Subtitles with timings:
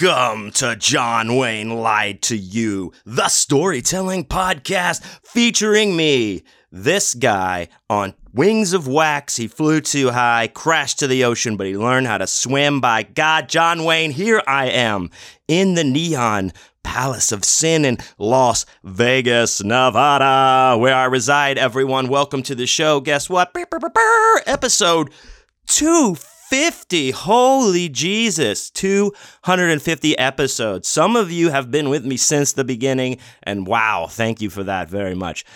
[0.00, 8.14] Welcome to John Wayne Lied to You, the storytelling podcast featuring me, this guy on
[8.32, 9.36] wings of wax.
[9.36, 12.80] He flew too high, crashed to the ocean, but he learned how to swim.
[12.80, 15.10] By God, John Wayne, here I am
[15.46, 16.52] in the neon
[16.82, 21.58] palace of sin in Las Vegas, Nevada, where I reside.
[21.58, 23.00] Everyone, welcome to the show.
[23.00, 23.54] Guess what?
[23.54, 25.10] Episode.
[25.66, 26.18] Episode
[26.52, 27.12] 250.
[27.12, 28.68] Holy Jesus.
[28.68, 30.86] 250 episodes.
[30.86, 34.62] Some of you have been with me since the beginning, and wow, thank you for
[34.64, 35.46] that very much.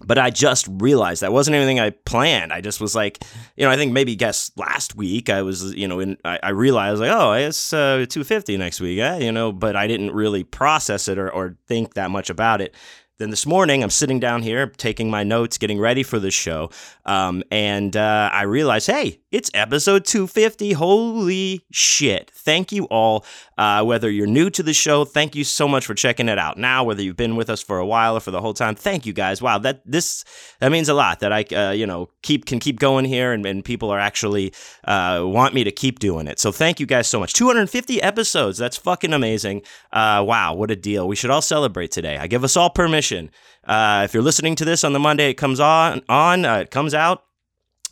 [0.00, 2.50] But I just realized that wasn't anything I planned.
[2.50, 3.22] I just was like,
[3.58, 6.48] you know, I think maybe guess last week I was, you know, in, I, I
[6.50, 9.18] realized like, oh, it's uh, 250 next week, eh?
[9.18, 12.74] you know, but I didn't really process it or, or think that much about it.
[13.18, 16.70] Then this morning, I'm sitting down here taking my notes, getting ready for the show,
[17.06, 20.72] um, and uh, I realized, hey, it's episode 250.
[20.72, 22.30] Holy shit.
[22.34, 23.22] Thank you all.
[23.58, 26.56] Uh, whether you're new to the show, thank you so much for checking it out
[26.56, 26.84] now.
[26.84, 29.12] Whether you've been with us for a while or for the whole time, thank you
[29.12, 29.42] guys.
[29.42, 30.24] Wow, that this
[30.60, 33.44] that means a lot that I uh, you know keep can keep going here and,
[33.44, 36.38] and people are actually uh, want me to keep doing it.
[36.38, 37.34] So thank you guys so much.
[37.34, 38.56] 250 episodes.
[38.56, 39.62] That's fucking amazing.
[39.92, 41.06] Uh, wow, what a deal.
[41.06, 42.16] We should all celebrate today.
[42.16, 43.30] I give us all permission.
[43.64, 46.70] Uh, if you're listening to this on the Monday, it comes on on uh, it
[46.70, 47.24] comes out.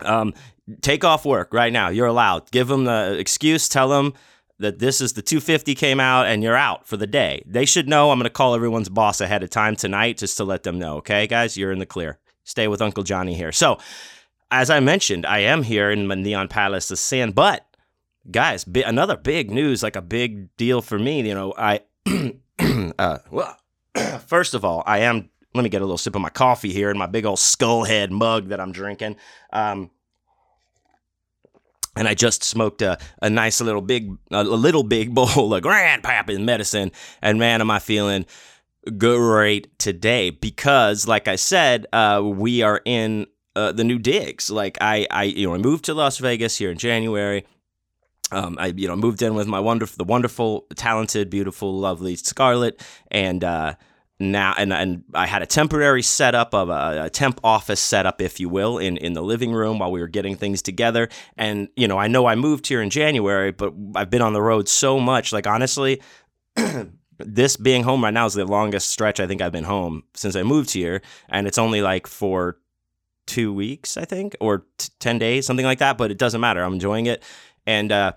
[0.00, 0.34] Um,
[0.80, 1.88] take off work right now.
[1.88, 2.50] You're allowed.
[2.50, 3.68] Give them the excuse.
[3.68, 4.14] Tell them
[4.58, 7.42] that this is the 250 came out and you're out for the day.
[7.46, 8.10] They should know.
[8.10, 10.96] I'm going to call everyone's boss ahead of time tonight just to let them know.
[10.98, 12.18] Okay, guys, you're in the clear.
[12.44, 13.52] Stay with Uncle Johnny here.
[13.52, 13.78] So,
[14.50, 17.66] as I mentioned, I am here in my Neon Palace of Sin, but
[18.30, 21.26] guys, bi- another big news, like a big deal for me.
[21.26, 21.80] You know, I,
[22.98, 23.56] uh, well,
[24.26, 25.30] first of all, I am.
[25.54, 27.84] Let me get a little sip of my coffee here in my big old skull
[27.84, 29.16] head mug that I'm drinking.
[29.52, 29.90] Um,
[31.96, 36.42] and I just smoked a, a nice little big a little big bowl of grandpappy
[36.42, 36.90] medicine,
[37.22, 38.26] and man, am I feeling
[38.98, 43.26] great today because, like I said, uh, we are in
[43.56, 44.50] uh, the new digs.
[44.50, 47.46] Like I, I, you know, I moved to Las Vegas here in January.
[48.30, 52.82] Um, I, you know, moved in with my wonderful, the wonderful, talented, beautiful, lovely Scarlett,
[53.10, 53.74] and uh,
[54.20, 58.38] now and and I had a temporary setup of a, a, temp office setup, if
[58.38, 61.08] you will, in in the living room while we were getting things together.
[61.36, 64.42] And you know, I know I moved here in January, but I've been on the
[64.42, 65.32] road so much.
[65.32, 66.00] Like honestly.
[67.18, 70.36] this being home right now is the longest stretch I think I've been home since
[70.36, 72.58] I moved here, and it's only like for
[73.26, 75.98] two weeks, I think, or t- ten days, something like that.
[75.98, 76.62] But it doesn't matter.
[76.62, 77.22] I'm enjoying it,
[77.66, 78.12] and uh,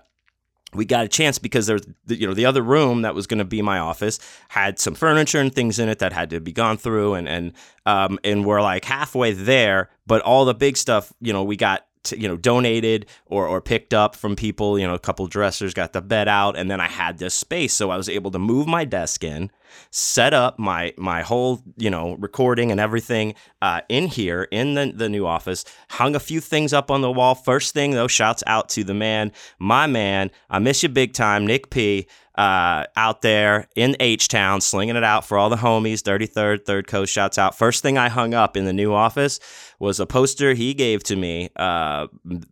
[0.74, 3.44] we got a chance because there's you know the other room that was going to
[3.44, 4.18] be my office
[4.48, 7.52] had some furniture and things in it that had to be gone through and and
[7.86, 11.86] um and we're like halfway there but all the big stuff you know we got
[12.04, 15.72] to, you know donated or or picked up from people you know a couple dressers
[15.74, 18.38] got the bed out and then I had this space so I was able to
[18.38, 19.50] move my desk in
[19.90, 24.92] set up my my whole you know recording and everything uh, in here in the,
[24.94, 28.42] the new office hung a few things up on the wall first thing though shouts
[28.46, 32.06] out to the man my man i miss you big time nick p
[32.38, 36.02] uh, out there in H Town, slinging it out for all the homies.
[36.02, 37.58] 33rd, Third Coast, shouts out.
[37.58, 39.40] First thing I hung up in the new office
[39.80, 42.06] was a poster he gave to me uh,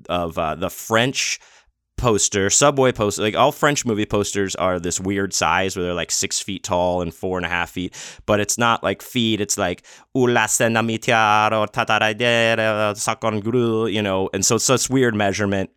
[0.08, 1.38] of uh, the French
[1.96, 6.10] poster, subway poster, like all French movie posters are this weird size where they're like
[6.10, 7.94] six feet tall and four and a half feet,
[8.26, 9.40] but it's not like feet.
[9.40, 9.84] It's like
[13.88, 15.70] you know, and so it's this weird measurement,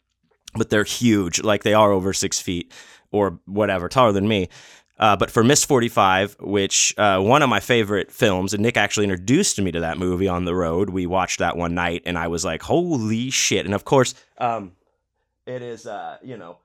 [0.56, 2.74] but they're huge, like they are over six feet
[3.12, 4.50] or whatever, taller than me.
[5.00, 9.06] Uh, but for Miss 45, which uh, one of my favorite films, and Nick actually
[9.06, 10.90] introduced me to that movie on the road.
[10.90, 14.74] We watched that one night, and I was like, "Holy shit!" And of course, um,
[15.50, 16.58] it is, uh, you know,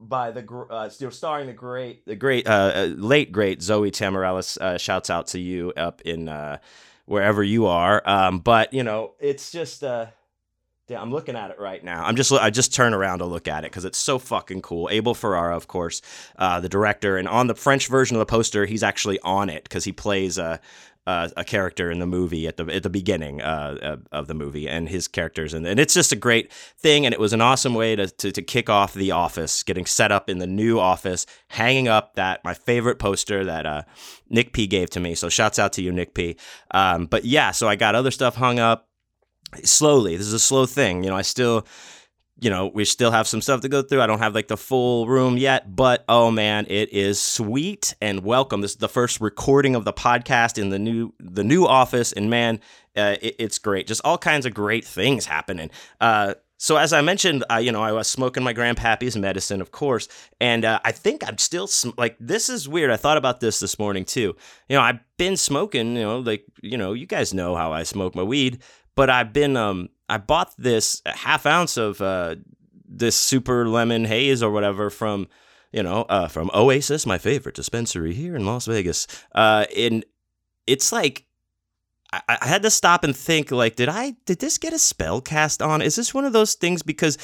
[0.00, 4.58] by the uh, still starring the great, the great, uh, uh, late great Zoe Tamerlis.
[4.58, 6.58] Uh, shouts out to you up in uh,
[7.06, 8.02] wherever you are.
[8.04, 9.82] Um, but you know, it's just.
[9.82, 10.06] Uh,
[10.88, 12.02] yeah, I'm looking at it right now.
[12.02, 14.88] I'm just I just turn around to look at it because it's so fucking cool.
[14.90, 16.00] Abel Ferrara, of course,
[16.38, 19.64] uh, the director, and on the French version of the poster, he's actually on it
[19.64, 20.60] because he plays a,
[21.08, 24.68] a, a character in the movie at the at the beginning uh, of the movie,
[24.68, 27.74] and his characters, and, and it's just a great thing, and it was an awesome
[27.74, 31.26] way to, to to kick off the office, getting set up in the new office,
[31.48, 33.82] hanging up that my favorite poster that uh,
[34.28, 35.14] Nick P gave to me.
[35.14, 36.36] So shouts out to you, Nick P.
[36.72, 38.88] Um, but yeah, so I got other stuff hung up
[39.64, 40.16] slowly.
[40.16, 41.02] This is a slow thing.
[41.04, 41.66] You know, I still,
[42.40, 44.00] you know, we still have some stuff to go through.
[44.00, 48.22] I don't have like the full room yet, but oh man, it is sweet and
[48.22, 48.60] welcome.
[48.60, 52.30] This is the first recording of the podcast in the new the new office, and
[52.30, 52.60] man,
[52.96, 53.86] uh, it, it's great.
[53.86, 55.70] Just all kinds of great things happening.
[56.00, 59.72] Uh, so as I mentioned, uh, you know, I was smoking my grandpappy's medicine, of
[59.72, 60.08] course,
[60.40, 62.90] and uh, I think I'm still sm- like this is weird.
[62.90, 64.36] I thought about this this morning too.
[64.68, 65.96] You know, I've been smoking.
[65.96, 68.60] You know, like you know, you guys know how I smoke my weed,
[68.94, 72.36] but I've been um, I bought this half ounce of uh,
[72.88, 75.28] this super lemon haze or whatever from
[75.72, 79.06] you know uh, from Oasis, my favorite dispensary here in Las Vegas.
[79.34, 80.04] Uh, and
[80.66, 81.26] it's like
[82.12, 85.20] I, I had to stop and think like did i did this get a spell
[85.20, 85.82] cast on?
[85.82, 86.82] Is this one of those things?
[86.82, 87.18] Because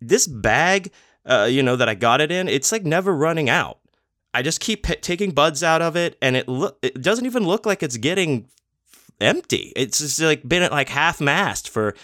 [0.00, 0.92] this bag
[1.26, 3.78] uh, you know that i got it in it's like never running out.
[4.32, 7.44] I just keep p- taking buds out of it and it look it doesn't even
[7.44, 8.46] look like it's getting
[9.20, 11.94] empty it's just like been at like half mast for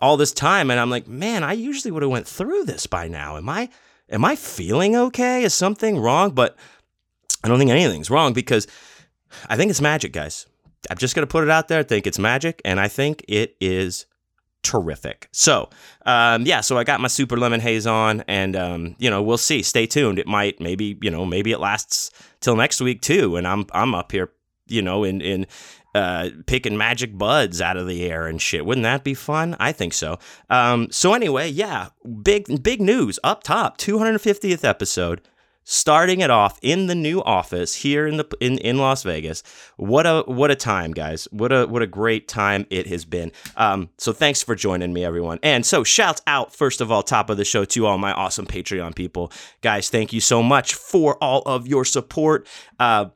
[0.00, 3.08] all this time and i'm like man i usually would have went through this by
[3.08, 3.68] now am i
[4.10, 6.56] am i feeling okay is something wrong but
[7.42, 8.66] i don't think anything's wrong because
[9.48, 10.46] i think it's magic guys
[10.90, 11.80] I'm just to put it out there.
[11.80, 14.06] I think it's magic, and I think it is
[14.62, 15.28] terrific.
[15.32, 15.70] So,
[16.06, 19.38] um, yeah, so I got my super lemon haze on, and um, you know, we'll
[19.38, 19.62] see.
[19.62, 20.18] Stay tuned.
[20.18, 22.10] It might, maybe, you know, maybe it lasts
[22.40, 24.30] till next week too, and I'm I'm up here,
[24.66, 25.46] you know, in in
[25.98, 28.64] uh, picking magic buds out of the air and shit.
[28.64, 29.56] Wouldn't that be fun?
[29.58, 30.18] I think so.
[30.48, 31.88] Um, so anyway, yeah,
[32.22, 35.20] big big news up top, 250th episode
[35.70, 39.42] starting it off in the new office here in the in, in Las Vegas.
[39.76, 41.28] What a what a time, guys!
[41.30, 43.32] What a what a great time it has been.
[43.56, 45.38] Um, so thanks for joining me, everyone.
[45.42, 48.46] And so shouts out first of all, top of the show to all my awesome
[48.46, 49.30] Patreon people,
[49.60, 49.90] guys.
[49.90, 52.46] Thank you so much for all of your support.
[52.80, 53.06] Uh,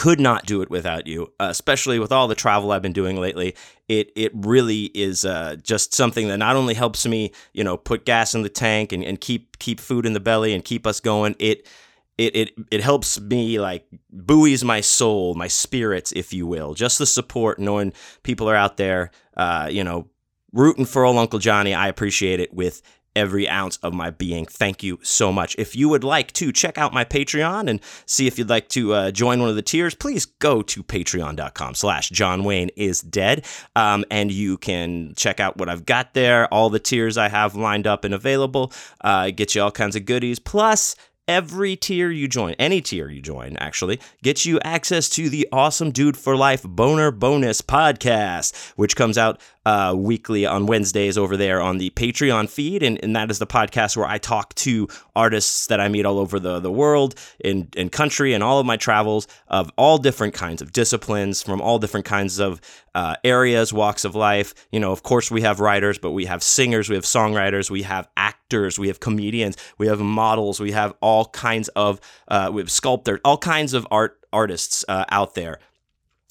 [0.00, 3.20] could not do it without you, uh, especially with all the travel I've been doing
[3.20, 3.54] lately.
[3.86, 8.06] It it really is uh, just something that not only helps me, you know, put
[8.06, 11.00] gas in the tank and, and keep keep food in the belly and keep us
[11.00, 11.36] going.
[11.38, 11.68] It
[12.16, 16.72] it it it helps me like buoys my soul, my spirits, if you will.
[16.72, 17.92] Just the support, knowing
[18.22, 20.08] people are out there, uh, you know,
[20.54, 21.74] rooting for old Uncle Johnny.
[21.74, 22.80] I appreciate it with
[23.20, 24.46] every ounce of my being.
[24.46, 25.54] Thank you so much.
[25.58, 28.94] If you would like to check out my Patreon and see if you'd like to
[28.94, 33.44] uh, join one of the tiers, please go to patreon.com slash John Wayne is dead.
[33.76, 37.54] Um, and you can check out what I've got there, all the tiers I have
[37.54, 38.72] lined up and available,
[39.02, 40.38] uh, get you all kinds of goodies.
[40.38, 40.96] Plus,
[41.28, 45.92] every tier you join, any tier you join, actually, gets you access to the Awesome
[45.92, 51.60] Dude for Life Boner Bonus podcast, which comes out uh, weekly on Wednesdays over there
[51.60, 52.82] on the Patreon feed.
[52.82, 56.18] And, and that is the podcast where I talk to artists that I meet all
[56.18, 60.34] over the, the world in, in country and all of my travels of all different
[60.34, 62.60] kinds of disciplines from all different kinds of
[62.94, 64.54] uh, areas, walks of life.
[64.72, 67.82] You know, of course, we have writers, but we have singers, we have songwriters, we
[67.82, 72.62] have actors, we have comedians, we have models, we have all kinds of, uh, we
[72.62, 75.58] have sculptors, all kinds of art artists uh, out there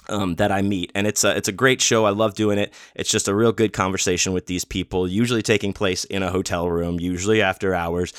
[0.10, 2.06] um, that I meet, and it's a it's a great show.
[2.06, 2.74] I love doing it.
[2.96, 6.70] It's just a real good conversation with these people, usually taking place in a hotel
[6.70, 8.14] room, usually after hours.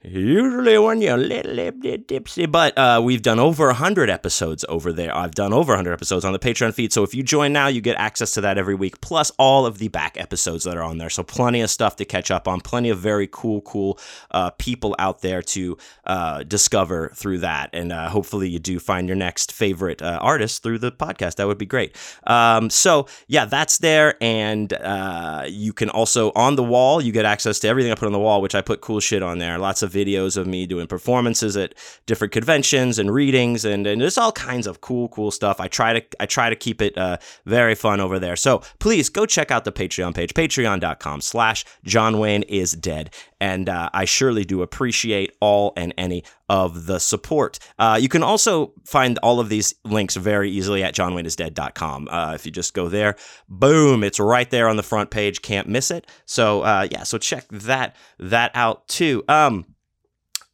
[0.00, 4.92] Usually when you're a little bit tipsy, but uh, we've done over 100 episodes over
[4.92, 5.14] there.
[5.14, 6.92] I've done over 100 episodes on the Patreon feed.
[6.92, 9.78] So if you join now, you get access to that every week, plus all of
[9.78, 11.10] the back episodes that are on there.
[11.10, 13.98] So plenty of stuff to catch up on, plenty of very cool, cool
[14.30, 17.70] uh, people out there to uh, discover through that.
[17.72, 21.34] And uh, hopefully you do find your next favorite uh, artist through the podcast.
[21.36, 21.96] That would be great.
[22.24, 24.14] Um, so yeah, that's there.
[24.20, 28.06] And uh, you can also, on the wall, you get access to everything I put
[28.06, 29.58] on the wall, which I put cool shit on there.
[29.58, 31.74] Lots of of videos of me doing performances at
[32.06, 35.98] different conventions and readings and, and there's all kinds of cool cool stuff i try
[35.98, 37.16] to i try to keep it uh,
[37.46, 42.18] very fun over there so please go check out the patreon page patreon.com slash john
[42.18, 47.58] wayne is dead and uh, i surely do appreciate all and any of the support.
[47.78, 52.08] Uh, you can also find all of these links very easily at johnwayneisdead.com.
[52.10, 53.16] Uh, if you just go there,
[53.48, 55.42] boom, it's right there on the front page.
[55.42, 56.06] Can't miss it.
[56.24, 59.24] So uh, yeah, so check that that out too.
[59.28, 59.66] Um,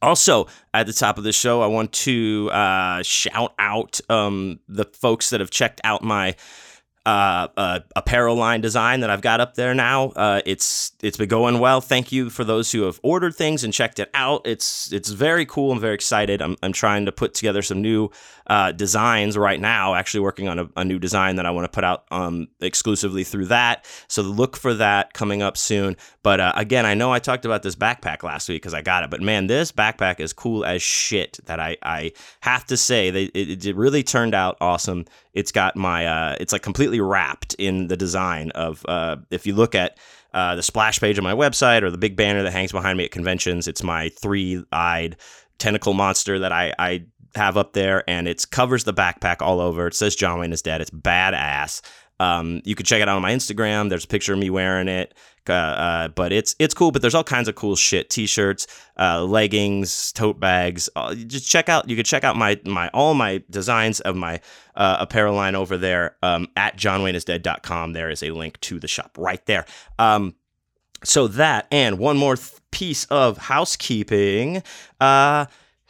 [0.05, 4.85] also, at the top of the show, I want to uh, shout out um, the
[4.85, 6.35] folks that have checked out my
[7.05, 10.09] uh, uh, apparel line design that I've got up there now.
[10.09, 11.79] Uh, it's it's been going well.
[11.81, 14.41] Thank you for those who have ordered things and checked it out.
[14.45, 15.71] It's it's very cool.
[15.71, 16.41] I'm very excited.
[16.41, 18.09] I'm, I'm trying to put together some new
[18.47, 19.95] uh, designs right now.
[19.95, 23.23] Actually, working on a, a new design that I want to put out um, exclusively
[23.23, 23.85] through that.
[24.07, 25.97] So look for that coming up soon.
[26.23, 29.03] But uh, again, I know I talked about this backpack last week because I got
[29.03, 29.09] it.
[29.09, 31.39] But man, this backpack is cool as shit.
[31.45, 32.11] That I I
[32.41, 35.05] have to say, they, it, it really turned out awesome.
[35.33, 39.55] It's got my uh, it's like completely wrapped in the design of uh, if you
[39.55, 39.97] look at
[40.33, 43.05] uh, the splash page of my website or the big banner that hangs behind me
[43.05, 45.15] at conventions, it's my three-eyed
[45.57, 47.05] tentacle monster that I, I
[47.35, 49.87] have up there, and it covers the backpack all over.
[49.87, 50.81] It says John Wayne is dead.
[50.81, 51.81] It's badass.
[52.19, 53.89] Um, you can check it out on my Instagram.
[53.89, 55.13] There's a picture of me wearing it.
[55.47, 56.91] Uh, uh, but it's it's cool.
[56.91, 60.89] But there's all kinds of cool shit: t-shirts, uh, leggings, tote bags.
[60.95, 61.87] Uh, just check out.
[61.89, 64.41] You can check out my my all my designs of my
[64.75, 67.93] uh, apparel line over there um, at johnwayneisdead.com.
[67.93, 69.65] There is a link to the shop right there.
[69.99, 70.35] Um,
[71.03, 74.63] so that and one more th- piece of housekeeping,
[74.99, 75.45] uh,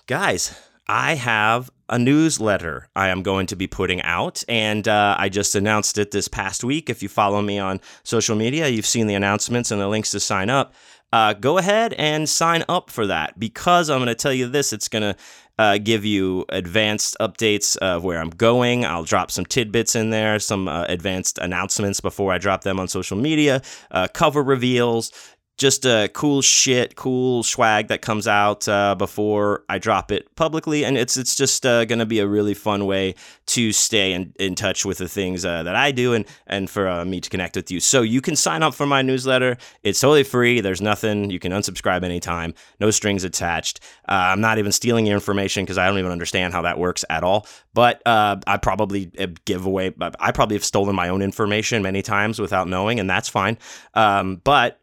[0.07, 0.59] guys.
[0.87, 5.55] I have a newsletter I am going to be putting out, and uh, I just
[5.55, 6.89] announced it this past week.
[6.89, 10.19] If you follow me on social media, you've seen the announcements and the links to
[10.19, 10.73] sign up.
[11.13, 14.73] Uh, go ahead and sign up for that because I'm going to tell you this.
[14.73, 15.15] It's going to
[15.57, 18.83] uh, give you advanced updates of where I'm going.
[18.83, 22.87] I'll drop some tidbits in there, some uh, advanced announcements before I drop them on
[22.87, 23.61] social media,
[23.91, 25.11] uh, cover reveals,
[25.57, 30.83] just uh, cool shit, cool swag that comes out uh, before I drop it publicly,
[30.83, 33.15] and it's it's just uh, gonna be a really fun way
[33.47, 36.89] to stay in, in touch with the things uh, that I do and and for
[36.89, 37.79] uh, me to connect with you.
[37.79, 39.57] So you can sign up for my newsletter.
[39.83, 40.59] It's totally free.
[40.59, 41.29] There's nothing.
[41.29, 42.53] You can unsubscribe anytime.
[42.81, 43.79] No strings attached.
[44.09, 47.05] Uh, I'm not even stealing your information because I don't even understand how that works
[47.09, 47.47] at all.
[47.73, 49.11] But I probably
[49.45, 49.93] give away.
[50.19, 53.57] I probably have stolen my own information many times without knowing, and that's fine.
[53.93, 54.79] Um, but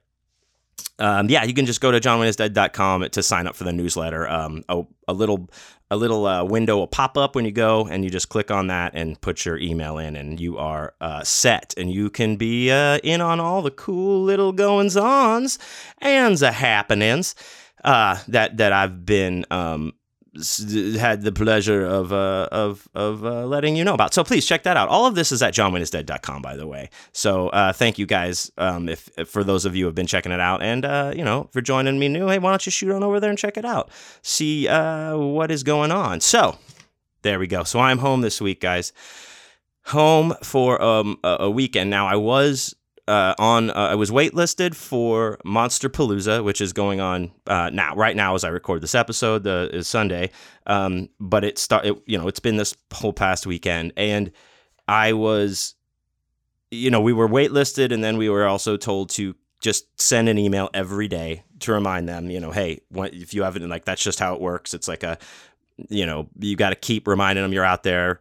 [0.99, 4.29] um, yeah, you can just go to johnwayneisdead.com to sign up for the newsletter.
[4.29, 5.51] Um, a, a little
[5.91, 8.69] a little uh, window will pop up when you go, and you just click on
[8.69, 11.75] that and put your email in, and you are uh, set.
[11.77, 15.59] And you can be uh, in on all the cool little goings ons
[15.99, 17.35] and the happenings
[17.85, 19.93] uh, that that I've been um,
[20.35, 24.15] had the pleasure of uh, of of uh, letting you know about.
[24.15, 24.89] So please check that out.
[24.89, 26.89] All of this is at johnwayneisdead.com, by the way.
[27.13, 30.07] So uh, thank you guys um, if, if, for those of you who have been
[30.07, 32.29] checking it out, and uh, you know for joining me new.
[32.29, 33.91] Hey, why don't you shoot on over there and check it out?
[34.23, 36.21] See uh, what is going on.
[36.21, 36.57] So
[37.23, 37.65] there we go.
[37.65, 38.93] So I'm home this week, guys.
[39.87, 41.91] Home for um, a weekend.
[41.91, 42.75] Now I was
[43.09, 48.15] uh, on uh, I was waitlisted for Monsterpalooza, which is going on uh, now right
[48.15, 49.43] now as I record this episode.
[49.43, 50.31] The is Sunday,
[50.67, 54.31] um, but it start it, you know it's been this whole past weekend, and
[54.87, 55.75] I was,
[56.71, 60.39] you know, we were waitlisted, and then we were also told to just send an
[60.39, 64.19] email every day to remind them, you know, hey, if you haven't like that's just
[64.19, 64.75] how it works.
[64.75, 65.19] It's like a,
[65.89, 68.19] you know, you got to keep reminding them you're out there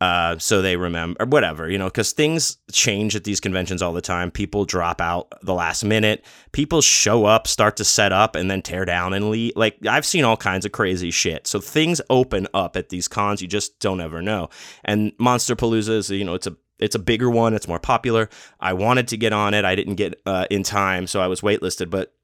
[0.00, 3.92] uh, so they remember or whatever, you know, because things change at these conventions all
[3.92, 4.30] the time.
[4.30, 6.24] People drop out the last minute.
[6.52, 9.52] People show up, start to set up, and then tear down and leave.
[9.56, 11.46] Like I've seen all kinds of crazy shit.
[11.46, 13.42] So things open up at these cons.
[13.42, 14.48] You just don't ever know.
[14.84, 17.52] And Monsterpalooza is, you know, it's a it's a bigger one.
[17.52, 18.30] It's more popular.
[18.58, 19.66] I wanted to get on it.
[19.66, 21.90] I didn't get uh, in time, so I was waitlisted.
[21.90, 22.14] But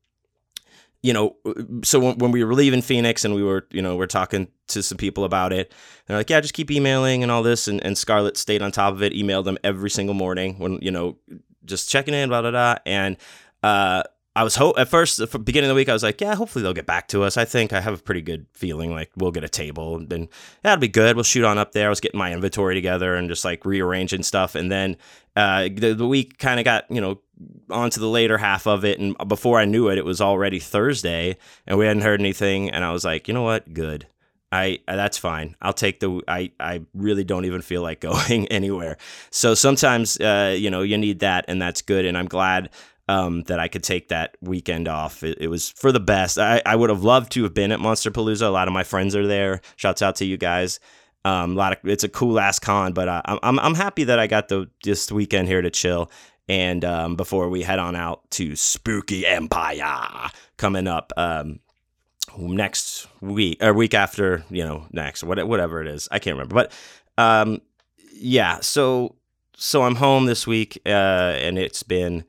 [1.02, 1.36] you know,
[1.84, 4.82] so when, when we were leaving Phoenix and we were, you know, we're talking to
[4.82, 5.72] some people about it,
[6.06, 7.68] they're like, yeah, just keep emailing and all this.
[7.68, 10.90] And, and Scarlett stayed on top of it, emailed them every single morning when, you
[10.90, 11.16] know,
[11.64, 12.76] just checking in, blah, blah, blah.
[12.84, 13.16] And,
[13.62, 14.02] uh,
[14.36, 16.62] I was hope at first, the beginning of the week, I was like, yeah, hopefully
[16.62, 17.38] they'll get back to us.
[17.38, 20.28] I think I have a pretty good feeling like we'll get a table and then
[20.62, 21.16] that'll be good.
[21.16, 21.86] We'll shoot on up there.
[21.86, 24.54] I was getting my inventory together and just like rearranging stuff.
[24.54, 24.98] And then
[25.36, 27.22] uh, the, the week kind of got, you know,
[27.70, 28.98] onto the later half of it.
[28.98, 32.68] And before I knew it, it was already Thursday and we hadn't heard anything.
[32.68, 33.72] And I was like, you know what?
[33.72, 34.06] Good.
[34.52, 35.56] I that's fine.
[35.60, 36.22] I'll take the.
[36.28, 38.96] I I really don't even feel like going anywhere.
[39.30, 42.04] So sometimes, uh, you know, you need that, and that's good.
[42.04, 42.70] And I'm glad
[43.08, 45.22] um, that I could take that weekend off.
[45.22, 46.38] It, it, was for the best.
[46.38, 48.42] I, I would have loved to have been at Monsterpalooza.
[48.42, 49.60] A lot of my friends are there.
[49.76, 50.80] Shouts out to you guys.
[51.24, 54.18] Um, a lot of it's a cool ass con, but uh, I'm I'm happy that
[54.18, 56.10] I got the this weekend here to chill.
[56.48, 61.58] And um, before we head on out to Spooky Empire coming up um,
[62.38, 66.54] next week or week after, you know, next whatever it is, I can't remember.
[66.54, 66.72] But
[67.18, 67.60] um,
[68.12, 69.16] yeah, so
[69.56, 72.24] so I'm home this week, uh, and it's been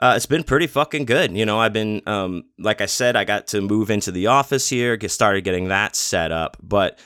[0.00, 1.36] uh, it's been pretty fucking good.
[1.36, 4.68] You know, I've been, um, like I said, I got to move into the office
[4.68, 6.56] here, get started getting that set up.
[6.62, 6.98] But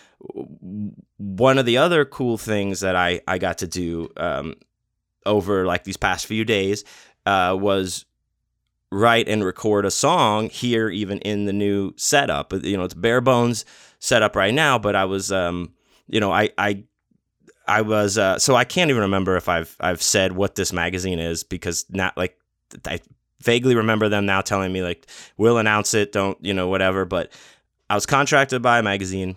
[1.16, 4.54] one of the other cool things that I, I got to do um,
[5.26, 6.84] over like these past few days
[7.26, 8.06] uh, was
[8.92, 12.52] write and record a song here, even in the new setup.
[12.52, 13.64] You know, it's bare bones
[13.98, 15.72] setup right now, but I was, um,
[16.06, 16.84] you know, I, I
[17.66, 21.18] I was uh, so I can't even remember if I've I've said what this magazine
[21.18, 22.38] is because not like
[22.86, 23.00] I
[23.42, 27.04] vaguely remember them now telling me like we'll announce it, don't you know whatever.
[27.04, 27.32] But
[27.88, 29.36] I was contracted by a magazine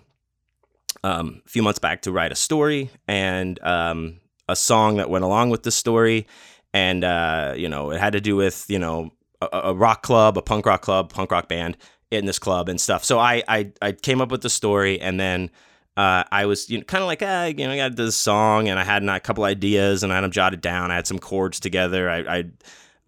[1.04, 5.24] um, a few months back to write a story and um, a song that went
[5.24, 6.26] along with the story,
[6.72, 10.36] and uh, you know it had to do with you know a, a, rock club,
[10.38, 11.76] a punk rock club, punk rock band
[12.10, 13.04] in this club and stuff.
[13.04, 15.50] So I I, I came up with the story and then
[15.96, 18.68] uh, I was you know, kind of like, ah, you know, I got this song
[18.68, 20.92] and I had a couple ideas and I had them jotted down.
[20.92, 22.08] I had some chords together.
[22.08, 22.44] I, I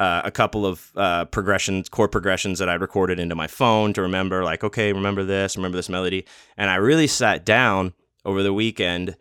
[0.00, 4.02] uh, a couple of uh, progressions, chord progressions that I recorded into my phone to
[4.02, 6.25] remember, like, okay, remember this, remember this melody.
[6.57, 7.92] And I really sat down
[8.25, 9.14] over the weekend,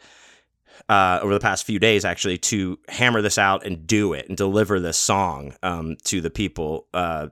[0.88, 4.38] uh, over the past few days, actually, to hammer this out and do it and
[4.38, 7.28] deliver this song um, to the people uh,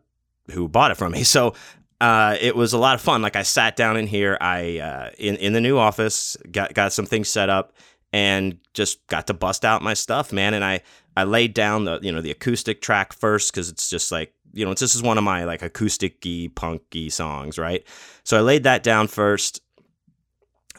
[0.52, 1.24] who bought it from me.
[1.24, 1.56] So
[2.02, 3.22] uh, it was a lot of fun.
[3.22, 6.94] Like I sat down in here, I uh, in in the new office, got got
[6.94, 7.74] some things set up,
[8.14, 10.54] and just got to bust out my stuff, man.
[10.54, 10.82] And I
[11.18, 14.64] I laid down the you know the acoustic track first because it's just like you
[14.64, 17.84] know this is one of my like acousticy punky songs, right?
[18.24, 19.60] So I laid that down first.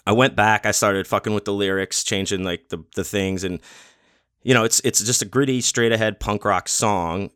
[0.07, 0.65] I went back.
[0.65, 3.59] I started fucking with the lyrics, changing like the the things, and
[4.45, 7.31] you know it's it's just a gritty, straight ahead punk rock song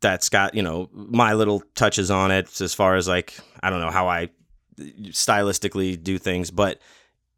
[0.00, 3.82] that's got you know my little touches on it as far as like I don't
[3.82, 4.30] know how I
[4.78, 6.80] stylistically do things, but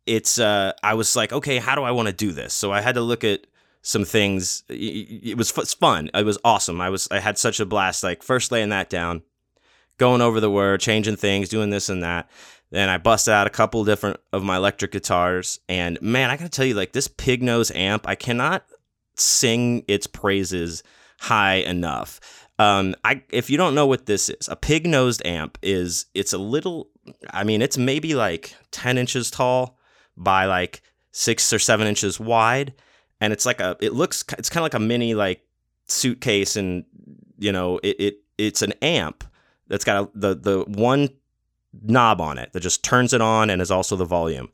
[0.06, 2.54] it's uh I was like, okay, how do I want to do this?
[2.54, 3.48] So I had to look at
[3.82, 4.62] some things.
[4.68, 6.10] It was fun.
[6.14, 6.80] It was awesome.
[6.80, 8.02] I was I had such a blast.
[8.02, 9.22] Like first laying that down,
[9.98, 12.30] going over the word, changing things, doing this and that.
[12.70, 16.48] Then I busted out a couple different of my electric guitars, and man, I gotta
[16.48, 18.64] tell you, like this pig nose amp, I cannot
[19.14, 20.82] sing its praises
[21.20, 22.48] high enough.
[22.58, 26.32] Um, I if you don't know what this is, a pig nosed amp is it's
[26.32, 26.88] a little.
[27.30, 29.78] I mean, it's maybe like ten inches tall
[30.16, 32.72] by like six or seven inches wide,
[33.22, 33.76] and it's like a.
[33.80, 34.24] It looks.
[34.36, 35.46] It's kind of like a mini like
[35.86, 36.84] suitcase, and
[37.38, 39.22] you know, it, it it's an amp
[39.68, 41.08] that's got a, the the one
[41.84, 44.50] knob on it that just turns it on and is also the volume,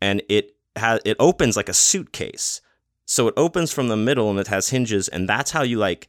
[0.00, 2.62] and it has it opens like a suitcase.
[3.04, 6.08] So it opens from the middle and it has hinges, and that's how you like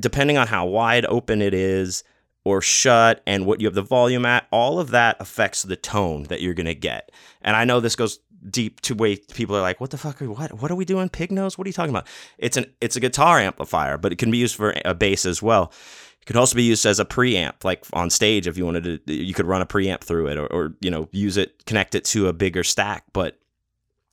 [0.00, 2.02] depending on how wide open it is
[2.44, 6.24] or shut and what you have the volume at, all of that affects the tone
[6.24, 7.12] that you're going to get.
[7.42, 8.18] And I know this goes
[8.50, 11.08] deep to way people are like, what the fuck are what what are we doing?
[11.08, 11.58] Pig nose?
[11.58, 12.06] What are you talking about?
[12.38, 15.42] It's an it's a guitar amplifier, but it can be used for a bass as
[15.42, 15.72] well.
[16.20, 19.12] It could also be used as a preamp, like on stage if you wanted to
[19.12, 22.04] you could run a preamp through it or, or you know, use it, connect it
[22.06, 23.04] to a bigger stack.
[23.12, 23.38] But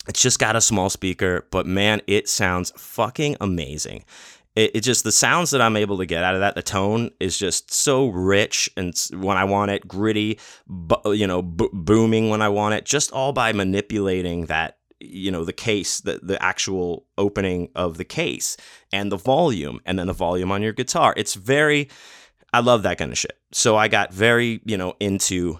[0.07, 4.05] it's just got a small speaker, but man, it sounds fucking amazing
[4.55, 7.11] it, it, just the sounds that I'm able to get out of that, the tone
[7.19, 10.39] is just so rich and when I want it, gritty,
[11.05, 15.43] you know, b- booming when I want it, just all by manipulating that, you know,
[15.43, 18.55] the case, the the actual opening of the case
[18.93, 21.13] and the volume, and then the volume on your guitar.
[21.17, 21.89] It's very,
[22.53, 23.37] I love that kind of shit.
[23.51, 25.59] So I got very, you know, into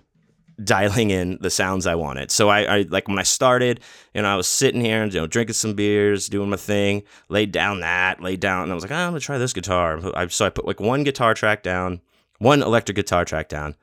[0.64, 2.32] dialing in the sounds I wanted.
[2.32, 3.82] So I, I like when I started,
[4.14, 7.04] you know, I was sitting here and you know drinking some beers, doing my thing,
[7.30, 10.00] laid down that, laid down, and I was like, oh, I'm gonna try this guitar.
[10.16, 12.02] I, so I put like one guitar track down,
[12.40, 13.76] one electric guitar track down,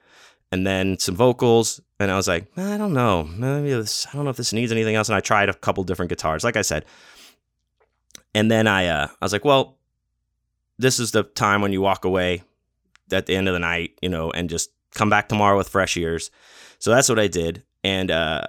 [0.50, 1.80] and then some vocals.
[1.98, 4.72] And I was like, I don't know, maybe this, I don't know if this needs
[4.72, 5.08] anything else.
[5.08, 6.84] And I tried a couple different guitars, like I said.
[8.34, 9.78] And then I, uh, I was like, well,
[10.78, 12.42] this is the time when you walk away
[13.12, 15.96] at the end of the night, you know, and just come back tomorrow with fresh
[15.96, 16.30] ears.
[16.82, 17.62] So that's what I did.
[17.84, 18.48] And, uh,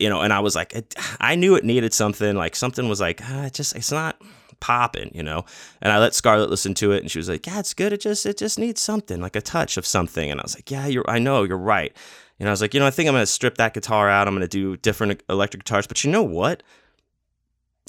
[0.00, 2.34] you know, and I was like, it, I knew it needed something.
[2.34, 4.20] Like something was like, ah, it just, it's not
[4.58, 5.44] popping, you know.
[5.80, 7.92] And I let Scarlett listen to it, and she was like, "Yeah, it's good.
[7.92, 10.70] It just, it just needs something, like a touch of something." And I was like,
[10.70, 11.96] "Yeah, you're, I know, you're right."
[12.40, 14.26] And I was like, you know, I think I'm gonna strip that guitar out.
[14.26, 15.86] I'm gonna do different electric guitars.
[15.86, 16.62] But you know what?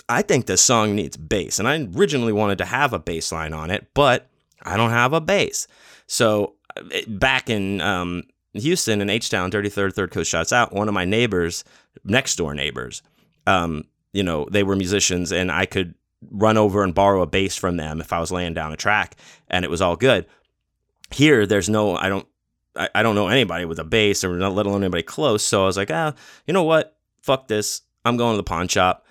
[0.08, 3.54] I think this song needs bass, and I originally wanted to have a bass line
[3.54, 4.28] on it, but
[4.64, 5.68] I don't have a bass.
[6.08, 6.56] So
[7.08, 8.24] back in um,
[8.54, 11.64] Houston in H Town, 33rd, Third Coast Shots Out, one of my neighbors,
[12.04, 13.02] next door neighbors,
[13.48, 15.96] um, you know, they were musicians and I could
[16.32, 19.16] run over and borrow a bass from them if I was laying down a track
[19.50, 20.26] and it was all good.
[21.12, 22.28] Here, there's no, I don't,
[22.76, 25.44] I, I don't know anybody with a bass or not let alone anybody close.
[25.44, 26.14] So I was like, ah,
[26.48, 26.98] you know what?
[27.22, 27.82] Fuck this.
[28.06, 29.06] I'm going to the pawn shop.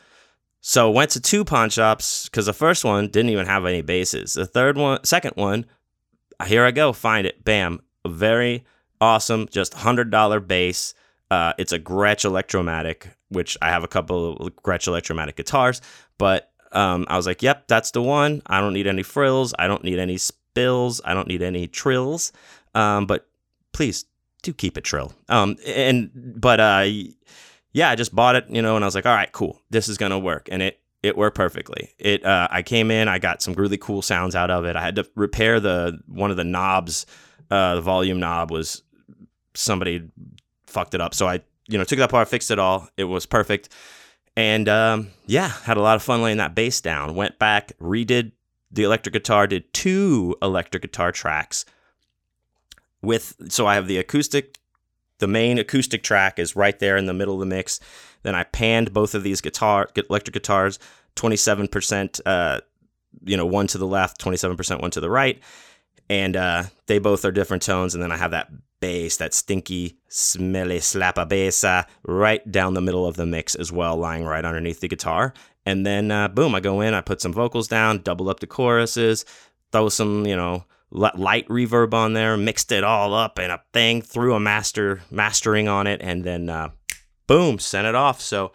[0.61, 4.35] So went to two pawn shops because the first one didn't even have any basses.
[4.35, 5.67] The third one, second one,
[6.47, 7.45] here I go, find it.
[7.45, 7.81] Bam.
[8.07, 8.65] Very
[9.03, 10.95] awesome, just $100 bass.
[11.29, 15.83] Uh, it's a Gretsch Electromatic, which I have a couple of Gretsch Electromatic guitars,
[16.19, 18.43] but um, I was like, yep, that's the one.
[18.47, 19.55] I don't need any frills.
[19.59, 21.01] I don't need any spills.
[21.05, 22.33] I don't need any trills.
[22.75, 23.27] Um, but
[23.73, 24.05] please
[24.43, 25.13] do keep it trill.
[25.29, 26.87] Um, and, but, uh,
[27.73, 29.61] yeah, I just bought it, you know, and I was like, all right, cool.
[29.71, 30.49] This is going to work.
[30.51, 31.91] And it, it worked perfectly.
[31.99, 34.77] It, uh, I came in, I got some really cool sounds out of it.
[34.77, 37.05] I had to repair the, one of the knobs,
[37.51, 38.83] uh, the volume knob was
[39.55, 40.11] somebody
[40.67, 41.15] fucked it up.
[41.15, 42.89] So I, you know, took that apart, fixed it all.
[42.97, 43.69] It was perfect.
[44.37, 47.15] And um, yeah, had a lot of fun laying that bass down.
[47.15, 48.33] Went back, redid
[48.71, 51.67] the electric guitar, did two electric guitar tracks
[53.03, 54.59] with, so I have the acoustic
[55.23, 57.79] the main acoustic track is right there in the middle of the mix.
[58.25, 60.81] Then I panned both of these guitar electric guitars,
[61.15, 62.61] 27%, uh,
[63.23, 65.41] you know, one to the left, 27%, one to the right.
[66.09, 67.95] And uh, they both are different tones.
[67.95, 72.81] And then I have that bass, that stinky, smelly slappa bass uh, right down the
[72.81, 75.33] middle of the mix as well, lying right underneath the guitar.
[75.65, 78.47] And then, uh, boom, I go in, I put some vocals down, double up the
[78.49, 79.25] choruses,
[79.71, 84.03] throw some, you know, light reverb on there, mixed it all up in a thing,
[84.03, 86.71] threw a master mastering on it, and then uh,
[87.27, 88.21] boom, sent it off.
[88.21, 88.53] So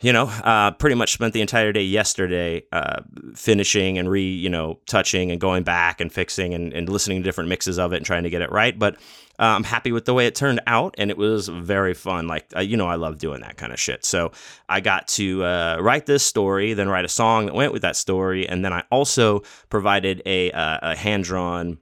[0.00, 3.02] you know, uh, pretty much spent the entire day yesterday uh,
[3.34, 7.24] finishing and re, you know, touching and going back and fixing and, and listening to
[7.24, 8.78] different mixes of it and trying to get it right.
[8.78, 8.94] But
[9.40, 12.28] uh, I'm happy with the way it turned out, and it was very fun.
[12.28, 14.04] Like, uh, you know, I love doing that kind of shit.
[14.04, 14.30] So
[14.68, 17.96] I got to uh, write this story, then write a song that went with that
[17.96, 21.78] story, and then I also provided a, uh, a hand drawn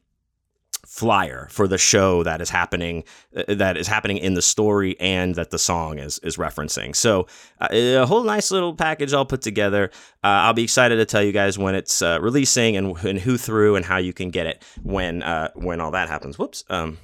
[0.87, 3.05] flyer for the show that is happening
[3.37, 6.94] uh, that is happening in the story and that the song is is referencing.
[6.94, 7.27] So
[7.61, 9.90] uh, a whole nice little package all put together.
[10.22, 13.37] Uh, I'll be excited to tell you guys when it's uh, releasing and, and who
[13.37, 16.38] through and how you can get it when uh, when all that happens.
[16.38, 16.64] Whoops.
[16.70, 16.99] Um,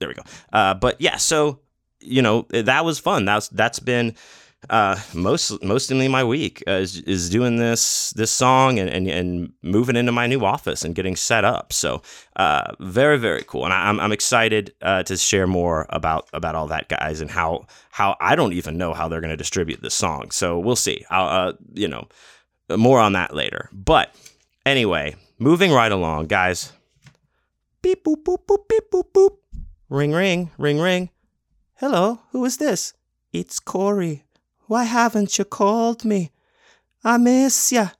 [0.00, 0.22] there we go.
[0.52, 1.60] Uh, but yeah, so
[2.00, 3.24] you know that was fun.
[3.24, 4.14] That's that's been
[4.70, 9.52] uh, most mostly my week uh, is, is doing this this song and, and, and
[9.62, 11.72] moving into my new office and getting set up.
[11.72, 12.02] So
[12.36, 16.54] uh, very very cool, and I, am I'm excited uh, to share more about about
[16.54, 19.82] all that guys and how how I don't even know how they're going to distribute
[19.82, 20.30] this song.
[20.30, 21.04] So we'll see.
[21.10, 22.08] I'll uh, you know
[22.70, 23.68] more on that later.
[23.72, 24.14] But
[24.64, 26.72] anyway, moving right along, guys.
[27.82, 29.36] Beep boop boop boop beep boop boop.
[29.88, 31.10] Ring ring ring ring.
[31.74, 32.94] Hello, who is this?
[33.32, 34.24] It's Corey.
[34.74, 36.32] Why haven't you called me?
[37.04, 37.90] I miss ya.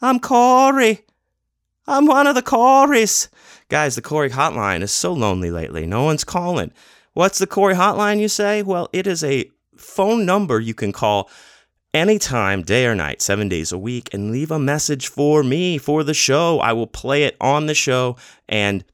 [0.00, 1.00] I'm Corey.
[1.88, 3.26] I'm one of the Corys.
[3.68, 5.86] Guys, the Corey hotline is so lonely lately.
[5.86, 6.70] No one's calling.
[7.14, 8.62] What's the Corey hotline, you say?
[8.62, 11.28] Well, it is a phone number you can call
[11.92, 16.04] anytime, day or night, seven days a week, and leave a message for me for
[16.04, 16.60] the show.
[16.60, 18.14] I will play it on the show
[18.48, 18.84] and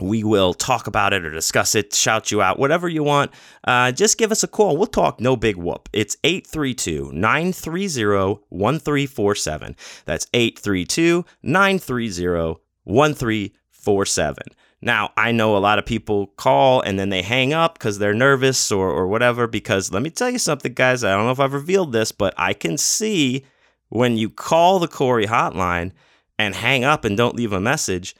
[0.00, 3.30] we will talk about it or discuss it, shout you out, whatever you want.
[3.64, 4.76] Uh, just give us a call.
[4.76, 5.88] We'll talk no big whoop.
[5.92, 9.76] It's 832 930 1347.
[10.04, 14.36] That's 832 930 1347.
[14.82, 18.14] Now, I know a lot of people call and then they hang up because they're
[18.14, 19.46] nervous or, or whatever.
[19.46, 21.02] Because let me tell you something, guys.
[21.02, 23.44] I don't know if I've revealed this, but I can see
[23.88, 25.92] when you call the Corey hotline
[26.38, 28.14] and hang up and don't leave a message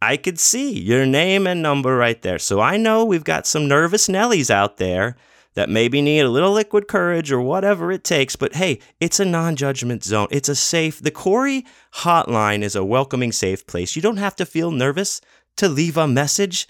[0.00, 2.38] I could see your name and number right there.
[2.38, 5.16] So I know we've got some nervous Nellies out there
[5.54, 8.36] that maybe need a little liquid courage or whatever it takes.
[8.36, 10.28] But hey, it's a non judgment zone.
[10.30, 13.96] It's a safe, the Corey hotline is a welcoming, safe place.
[13.96, 15.20] You don't have to feel nervous
[15.56, 16.68] to leave a message.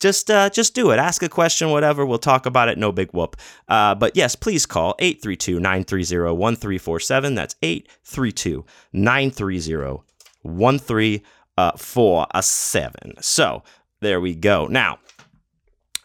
[0.00, 0.98] Just, uh, just do it.
[0.98, 2.04] Ask a question, whatever.
[2.04, 2.78] We'll talk about it.
[2.78, 3.36] No big whoop.
[3.68, 7.34] Uh, but yes, please call 832 930 1347.
[7.34, 10.02] That's 832 930
[10.42, 11.22] 1347
[11.56, 13.14] uh, for a seven.
[13.20, 13.62] So
[14.00, 14.66] there we go.
[14.66, 14.98] Now,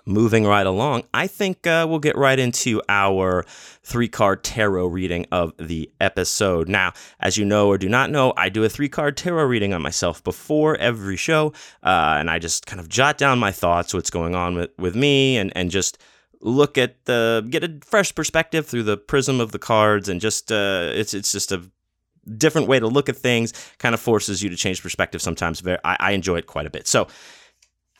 [0.05, 3.45] moving right along, I think uh, we'll get right into our
[3.83, 6.69] three card tarot reading of the episode.
[6.69, 9.73] Now, as you know or do not know, I do a three card tarot reading
[9.73, 13.93] on myself before every show, uh, and I just kind of jot down my thoughts,
[13.93, 15.97] what's going on with, with me, and, and just
[16.41, 20.51] look at the get a fresh perspective through the prism of the cards and just
[20.51, 21.63] uh, it's it's just a
[22.37, 25.65] different way to look at things kind of forces you to change perspective sometimes.
[25.65, 26.87] I, I enjoy it quite a bit.
[26.87, 27.07] So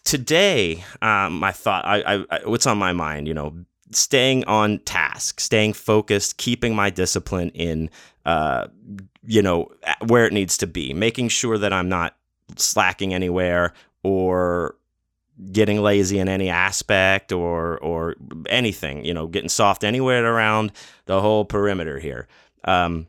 [0.03, 3.53] today, um, I thought, I, I, what's on my mind, you know,
[3.91, 7.89] staying on task, staying focused, keeping my discipline in,
[8.25, 8.67] uh,
[9.25, 9.69] you know,
[10.05, 12.15] where it needs to be, making sure that I'm not
[12.55, 14.75] slacking anywhere or
[15.51, 18.15] getting lazy in any aspect or or
[18.49, 20.71] anything, you know, getting soft anywhere around
[21.05, 22.27] the whole perimeter here.
[22.63, 23.07] Um,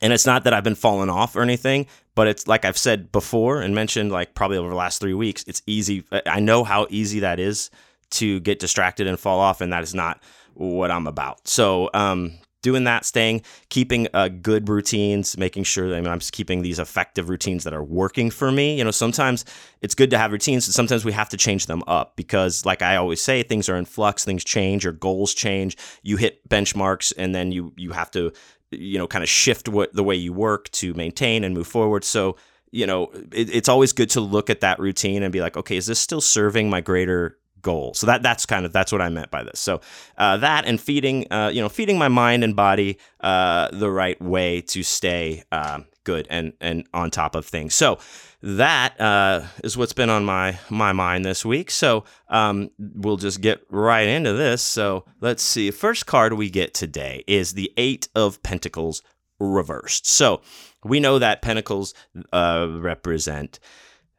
[0.00, 3.12] and it's not that I've been falling off or anything, but it's like I've said
[3.12, 6.04] before and mentioned like probably over the last three weeks, it's easy.
[6.26, 7.70] I know how easy that is
[8.10, 10.22] to get distracted and fall off, and that is not
[10.54, 11.46] what I'm about.
[11.46, 16.18] So, um, doing that, staying, keeping uh, good routines, making sure that I mean, I'm
[16.18, 18.76] keeping these effective routines that are working for me.
[18.76, 19.44] You know, sometimes
[19.80, 22.82] it's good to have routines, and sometimes we have to change them up because, like
[22.82, 25.76] I always say, things are in flux, things change, your goals change.
[26.02, 28.32] You hit benchmarks, and then you you have to
[28.70, 32.04] you know kind of shift what the way you work to maintain and move forward.
[32.04, 32.36] So
[32.70, 35.76] you know it, it's always good to look at that routine and be like okay
[35.76, 37.94] is this still serving my greater goal?
[37.94, 39.60] So that that's kind of that's what i meant by this.
[39.60, 39.80] So
[40.16, 44.20] uh, that and feeding uh, you know feeding my mind and body uh, the right
[44.20, 47.74] way to stay um, good and and on top of things.
[47.74, 47.98] So
[48.42, 51.70] that uh, is what's been on my my mind this week.
[51.70, 54.62] So um, we'll just get right into this.
[54.62, 55.70] So let's see.
[55.70, 59.02] First card we get today is the Eight of Pentacles
[59.38, 60.06] reversed.
[60.06, 60.40] So
[60.82, 61.92] we know that Pentacles
[62.32, 63.60] uh, represent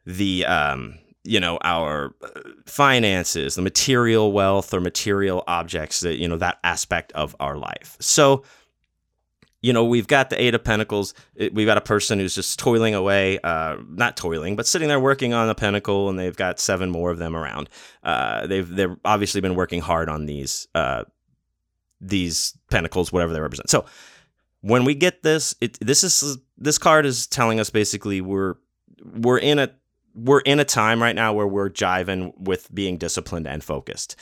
[0.06, 2.14] the um, you know our
[2.66, 7.96] finances, the material wealth or material objects that you know that aspect of our life.
[8.00, 8.44] So
[9.62, 11.12] you know, we've got the Eight of Pentacles.
[11.36, 15.34] We've got a person who's just toiling away, uh, not toiling, but sitting there working
[15.34, 17.68] on the Pentacle, and they've got seven more of them around.
[18.02, 21.04] Uh, they've they've obviously been working hard on these uh,
[22.00, 23.68] these Pentacles, whatever they represent.
[23.68, 23.84] So
[24.62, 28.54] when we get this, it, this is this card is telling us basically we're
[29.04, 29.70] we're in a
[30.14, 34.16] we're in a time right now where we're jiving with being disciplined and focused.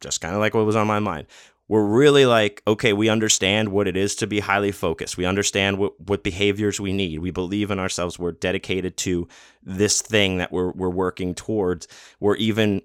[0.00, 1.26] Just kind of like what was on my mind
[1.68, 5.18] we're really like, okay, we understand what it is to be highly focused.
[5.18, 7.18] We understand what, what behaviors we need.
[7.18, 8.18] We believe in ourselves.
[8.18, 9.28] We're dedicated to
[9.62, 11.86] this thing that we're, we're working towards.
[12.20, 12.80] We're even,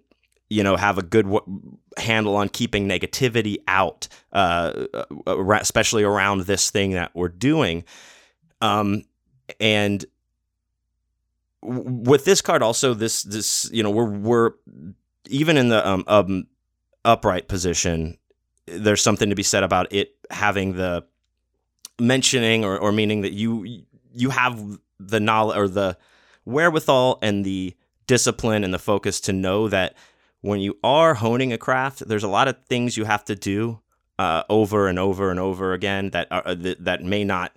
[0.49, 6.41] you know, have a good w- handle on keeping negativity out, uh, uh especially around
[6.41, 7.85] this thing that we're doing.
[8.59, 9.03] Um,
[9.61, 10.05] and
[11.61, 14.51] with this card also this this you know we're we're
[15.29, 16.45] even in the um, um
[17.05, 18.17] upright position
[18.65, 21.05] there's something to be said about it having the
[21.99, 25.97] mentioning or, or meaning that you you have the knowledge or the
[26.45, 27.75] wherewithal and the
[28.07, 29.95] discipline and the focus to know that
[30.41, 33.79] when you are honing a craft, there's a lot of things you have to do
[34.19, 37.55] uh, over and over and over again that are, uh, that, that may not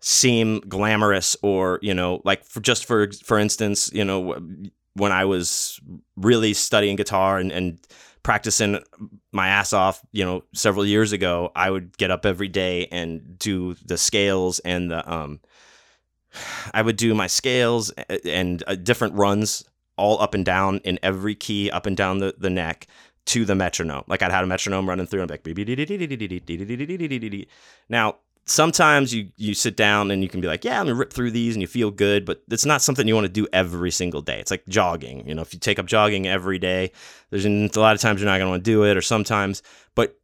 [0.00, 4.34] seem glamorous or you know like for just for for instance you know
[4.94, 5.78] when I was
[6.16, 7.78] really studying guitar and, and
[8.22, 8.78] practicing
[9.32, 13.38] my ass off, you know, several years ago, I would get up every day and
[13.38, 15.40] do the scales and the um
[16.72, 17.90] I would do my scales
[18.24, 19.64] and uh, different runs
[19.96, 22.86] all up and down in every key up and down the, the neck
[23.26, 24.04] to the metronome.
[24.06, 25.42] Like I'd had a metronome running through and like
[27.88, 28.16] now
[28.50, 31.30] sometimes you you sit down and you can be like, yeah, I'm gonna rip through
[31.30, 34.20] these and you feel good, but it's not something you want to do every single
[34.20, 34.40] day.
[34.40, 35.26] It's like jogging.
[35.26, 36.90] You know, if you take up jogging every day,
[37.30, 39.62] there's a lot of times you're not gonna want to do it, or sometimes,
[39.94, 40.18] but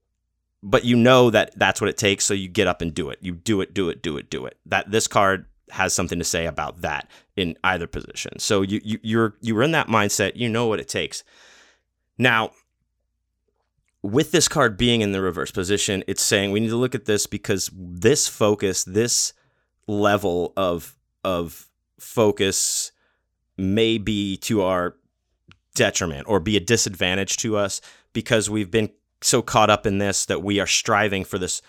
[0.62, 3.18] but you know that that's what it takes, so you get up and do it.
[3.22, 4.58] You do it, do it, do it, do it.
[4.66, 8.38] That this card has something to say about that in either position.
[8.38, 10.34] So you, you you're you're in that mindset.
[10.34, 11.22] You know what it takes.
[12.18, 12.50] Now,
[14.02, 17.06] with this card being in the reverse position, it's saying we need to look at
[17.06, 19.32] this because this focus, this
[19.86, 22.92] level of of focus
[23.56, 24.96] may be to our
[25.74, 27.80] detriment or be a disadvantage to us
[28.12, 28.90] because we've been
[29.22, 31.62] so caught up in this that we are striving for this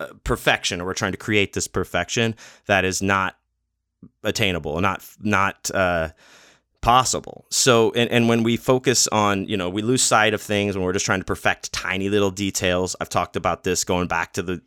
[0.00, 2.34] uh, perfection or we're trying to create this perfection
[2.66, 3.36] that is not
[4.24, 6.08] attainable not not uh,
[6.82, 7.46] possible.
[7.48, 10.84] So, and, and when we focus on, you know, we lose sight of things when
[10.84, 12.94] we're just trying to perfect tiny little details.
[13.00, 14.62] I've talked about this going back to the,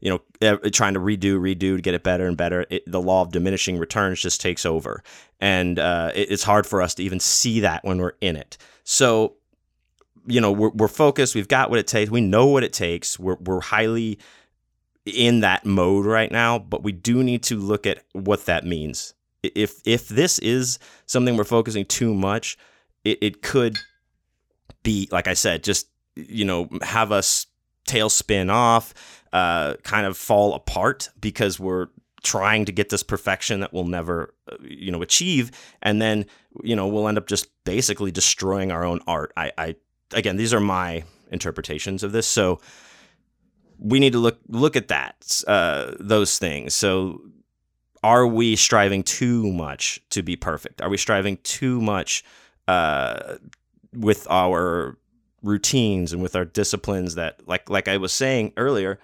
[0.00, 2.66] you know, trying to redo, redo to get it better and better.
[2.68, 5.02] It, the law of diminishing returns just takes over.
[5.40, 8.58] And uh, it, it's hard for us to even see that when we're in it.
[8.84, 9.36] So,
[10.26, 11.34] you know, we're, we're focused.
[11.34, 12.10] We've got what it takes.
[12.10, 13.18] We know what it takes.
[13.18, 14.18] We're, we're highly
[15.06, 19.14] in that mode right now, but we do need to look at what that means
[19.42, 22.58] if if this is something we're focusing too much,
[23.04, 23.78] it, it could
[24.82, 27.46] be like I said, just you know, have us
[27.86, 28.94] tail spin off,
[29.32, 31.88] uh, kind of fall apart because we're
[32.22, 35.50] trying to get this perfection that we'll never, uh, you know, achieve,
[35.82, 36.26] and then
[36.62, 39.32] you know we'll end up just basically destroying our own art.
[39.36, 39.76] I, I
[40.12, 42.60] again, these are my interpretations of this, so
[43.78, 46.74] we need to look look at that uh, those things.
[46.74, 47.20] So
[48.02, 50.80] are we striving too much to be perfect?
[50.80, 52.24] Are we striving too much
[52.68, 53.36] uh,
[53.92, 54.96] with our
[55.42, 58.98] routines and with our disciplines that like like I was saying earlier,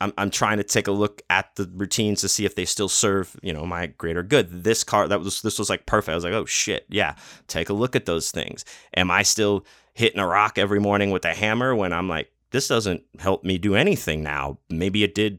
[0.00, 2.88] I'm, I'm trying to take a look at the routines to see if they still
[2.88, 4.64] serve, you know, my greater good.
[4.64, 6.12] This car that was this was like perfect.
[6.12, 7.14] I was like, oh shit, yeah.
[7.46, 8.64] Take a look at those things.
[8.96, 12.68] Am I still hitting a rock every morning with a hammer when I'm like, this
[12.68, 14.58] doesn't help me do anything now?
[14.68, 15.38] Maybe it did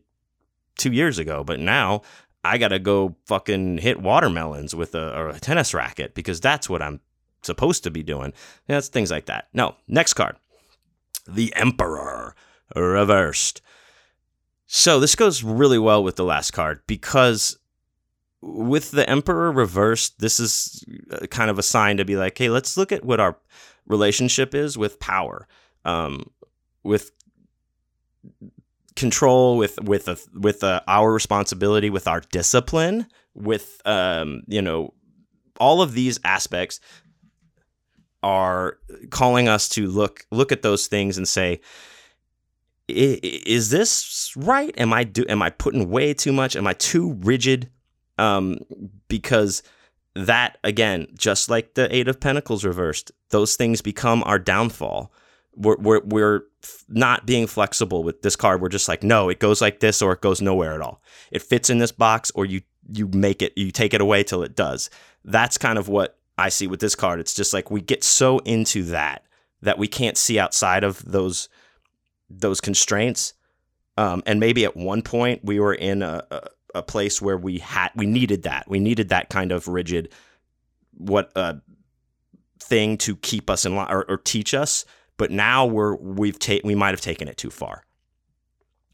[0.77, 2.01] two years ago, but now
[2.43, 6.99] I gotta go fucking hit watermelons with a, a tennis racket because that's what I'm
[7.41, 8.33] supposed to be doing.
[8.67, 9.47] That's things like that.
[9.53, 10.35] No, next card.
[11.27, 12.35] The Emperor
[12.75, 13.61] reversed.
[14.67, 17.57] So this goes really well with the last card because
[18.41, 22.49] with the Emperor reversed, this is uh, kind of a sign to be like, hey,
[22.49, 23.37] let's look at what our
[23.87, 25.47] relationship is with power,
[25.85, 26.29] um,
[26.83, 27.11] with
[28.95, 34.93] control with with a, with a, our responsibility with our discipline with um, you know
[35.59, 36.79] all of these aspects
[38.21, 38.77] are
[39.09, 41.59] calling us to look look at those things and say
[42.87, 44.73] is this right?
[44.77, 46.55] Am i do am i putting way too much?
[46.55, 47.69] Am i too rigid?
[48.17, 48.59] Um
[49.07, 49.63] because
[50.15, 55.11] that again just like the 8 of pentacles reversed those things become our downfall
[55.55, 56.41] we're, we're, we're
[56.89, 58.61] not being flexible with this card.
[58.61, 61.01] We're just like, no, it goes like this or it goes nowhere at all.
[61.31, 62.61] It fits in this box or you
[62.91, 64.89] you make it you take it away till it does.
[65.23, 67.19] That's kind of what I see with this card.
[67.19, 69.23] It's just like we get so into that
[69.61, 71.49] that we can't see outside of those
[72.29, 73.33] those constraints.
[73.97, 76.41] Um, and maybe at one point we were in a, a,
[76.75, 78.67] a place where we had we needed that.
[78.67, 80.09] We needed that kind of rigid
[80.91, 81.55] what uh,
[82.59, 84.85] thing to keep us in line or, or teach us
[85.17, 87.83] but now we're we've taken we might have taken it too far.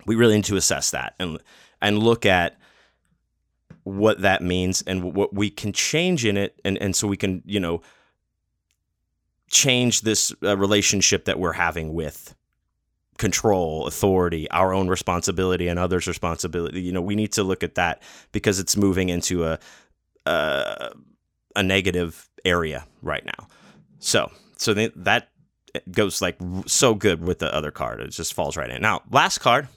[0.05, 1.39] We really need to assess that and
[1.81, 2.57] and look at
[3.83, 7.41] what that means and what we can change in it and and so we can
[7.45, 7.81] you know
[9.49, 12.35] change this uh, relationship that we're having with
[13.17, 16.81] control, authority, our own responsibility, and others' responsibility.
[16.81, 18.01] You know, we need to look at that
[18.31, 19.59] because it's moving into a
[20.25, 20.93] a,
[21.55, 23.47] a negative area right now.
[23.99, 25.29] So, so that
[25.91, 28.01] goes like so good with the other card.
[28.01, 28.81] It just falls right in.
[28.81, 29.67] Now, last card,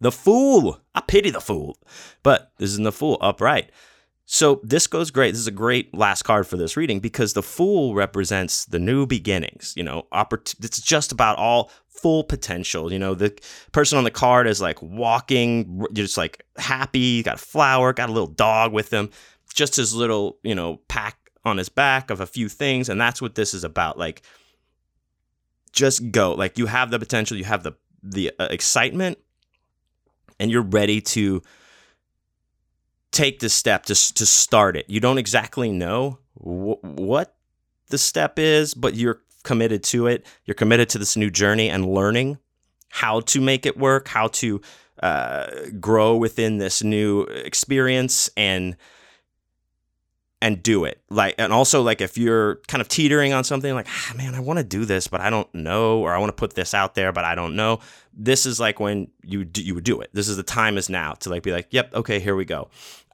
[0.00, 0.80] the Fool.
[0.94, 1.78] I pity the Fool,
[2.22, 3.70] but this isn't the Fool upright.
[4.24, 5.32] So this goes great.
[5.32, 9.06] This is a great last card for this reading because the Fool represents the new
[9.06, 9.74] beginnings.
[9.76, 12.92] You know, it's just about all full potential.
[12.92, 13.36] You know, the
[13.72, 18.12] person on the card is like walking, just like happy, got a flower, got a
[18.12, 19.10] little dog with him,
[19.52, 22.88] just his little, you know, pack on his back of a few things.
[22.88, 23.98] And that's what this is about.
[23.98, 24.22] Like,
[25.72, 26.34] just go.
[26.34, 29.18] Like you have the potential, you have the the uh, excitement,
[30.38, 31.42] and you're ready to
[33.10, 34.86] take the step to to start it.
[34.88, 37.36] You don't exactly know wh- what
[37.88, 40.26] the step is, but you're committed to it.
[40.44, 42.38] You're committed to this new journey and learning
[42.88, 44.60] how to make it work, how to
[45.02, 45.46] uh,
[45.80, 48.76] grow within this new experience, and
[50.42, 51.00] and do it.
[51.08, 54.40] Like, and also like if you're kind of teetering on something, like, ah, man, I
[54.40, 56.96] want to do this, but I don't know, or I want to put this out
[56.96, 57.78] there, but I don't know.
[58.12, 60.10] This is like when you do, you would do it.
[60.12, 62.68] This is the time is now to like be like, yep, okay, here we go.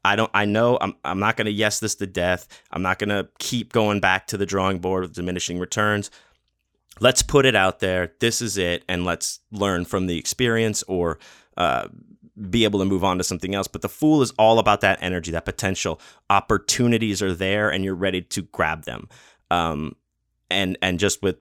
[0.05, 0.31] I don't.
[0.33, 0.79] I know.
[0.81, 0.95] I'm.
[1.05, 2.49] I'm not going to yes this to death.
[2.71, 6.11] I'm not going to keep going back to the drawing board with diminishing returns.
[7.01, 8.13] Let's put it out there.
[8.21, 11.19] This is it, and let's learn from the experience or
[11.57, 11.89] uh,
[12.51, 13.69] be able to move on to something else.
[13.69, 16.01] But the fool is all about that energy, that potential.
[16.31, 19.09] Opportunities are there, and you're ready to grab them.
[19.51, 19.97] Um,
[20.51, 21.37] and and just with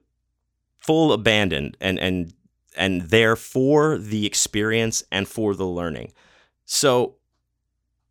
[0.77, 2.33] full abandon and and
[2.75, 6.13] and there for the experience and for the learning.
[6.65, 7.15] So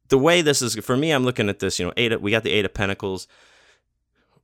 [0.08, 1.78] the way this is for me, I'm looking at this.
[1.78, 2.20] You know, eight.
[2.20, 3.26] We got the eight of Pentacles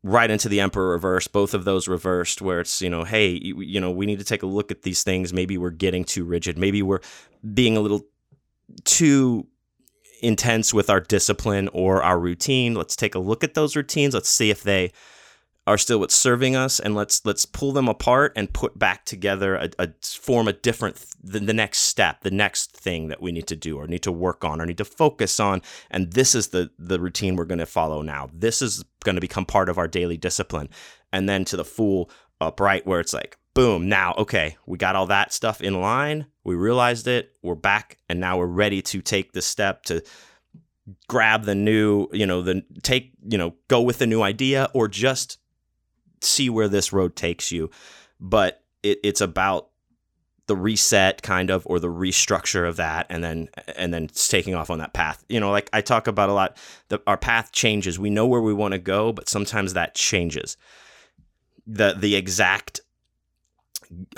[0.03, 3.61] right into the emperor reverse both of those reversed where it's you know hey you,
[3.61, 6.25] you, know we need to take a look at these things maybe we're getting too
[6.25, 7.01] rigid maybe we're
[7.55, 8.05] being a little
[8.85, 9.47] too
[10.23, 12.75] intense with our discipline or our routine.
[12.75, 14.15] Let's take a look at those routines.
[14.15, 14.93] Let's see if they
[15.67, 19.55] are still what's serving us, and let's let's pull them apart and put back together
[19.55, 23.47] a, a form a different the, the next step, the next thing that we need
[23.47, 25.63] to do or need to work on or need to focus on.
[25.91, 28.29] And this is the the routine we're going to follow now.
[28.33, 30.69] This is going to become part of our daily discipline.
[31.13, 35.07] And then to the fool upright, where it's like, boom, now, okay, we got all
[35.07, 36.27] that stuff in line.
[36.45, 37.33] We realized it.
[37.43, 37.99] We're back.
[38.09, 40.03] And now we're ready to take the step to
[41.09, 44.89] grab the new, you know, the take, you know, go with the new idea or
[44.89, 45.39] just
[46.21, 47.71] see where this road takes you.
[48.21, 49.69] But it, it's about
[50.47, 54.71] the reset kind of or the restructure of that and then and then taking off
[54.71, 56.57] on that path you know like i talk about a lot
[56.89, 60.57] that our path changes we know where we want to go but sometimes that changes
[61.67, 62.81] the the exact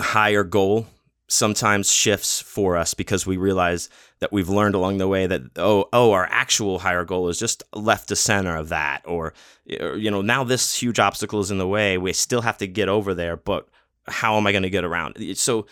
[0.01, 0.87] higher goal
[1.27, 5.89] sometimes shifts for us because we realize that we've learned along the way that oh
[5.91, 9.33] oh our actual higher goal is just left to center of that or
[9.65, 11.97] you know now this huge obstacle is in the way.
[11.97, 13.67] We still have to get over there but
[14.07, 15.17] how am i going to get around?
[15.35, 15.65] So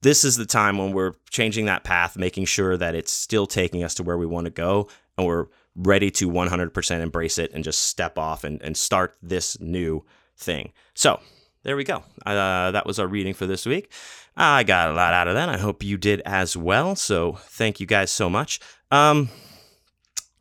[0.00, 3.84] this is the time when we're changing that path making sure that it's still taking
[3.84, 4.88] us to where we want to go
[5.18, 9.58] and we're ready to 100% embrace it and just step off and, and start this
[9.60, 10.04] new
[10.36, 10.72] thing.
[10.94, 11.20] So
[11.62, 12.02] there we go.
[12.24, 13.92] Uh, that was our reading for this week.
[14.36, 15.48] I got a lot out of that.
[15.48, 16.96] I hope you did as well.
[16.96, 18.60] So thank you guys so much.
[18.90, 19.28] Um,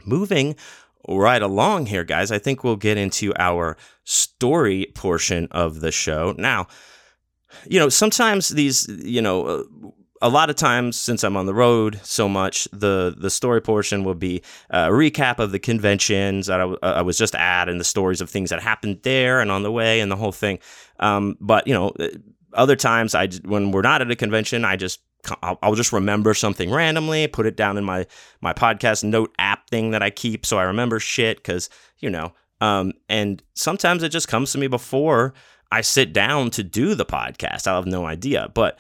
[0.06, 0.56] moving
[1.08, 6.34] right along here, guys, I think we'll get into our story portion of the show.
[6.38, 6.68] Now,
[7.68, 9.64] you know, sometimes these, you know, uh,
[10.22, 14.04] a lot of times since I'm on the road so much, the the story portion
[14.04, 17.86] will be a recap of the conventions that I, I was just at and the
[17.86, 20.60] stories of things that happened there and on the way and the whole thing.
[21.00, 21.94] Um, but you know,
[22.54, 25.02] other times I when we're not at a convention, I just
[25.42, 28.06] I'll, I'll, just remember something randomly, put it down in my
[28.42, 31.70] my podcast note app thing that I keep so I remember shit because
[32.00, 32.34] you know.
[32.60, 35.34] Um, and sometimes it just comes to me before
[35.72, 37.66] I sit down to do the podcast.
[37.66, 38.78] I'll have no idea, but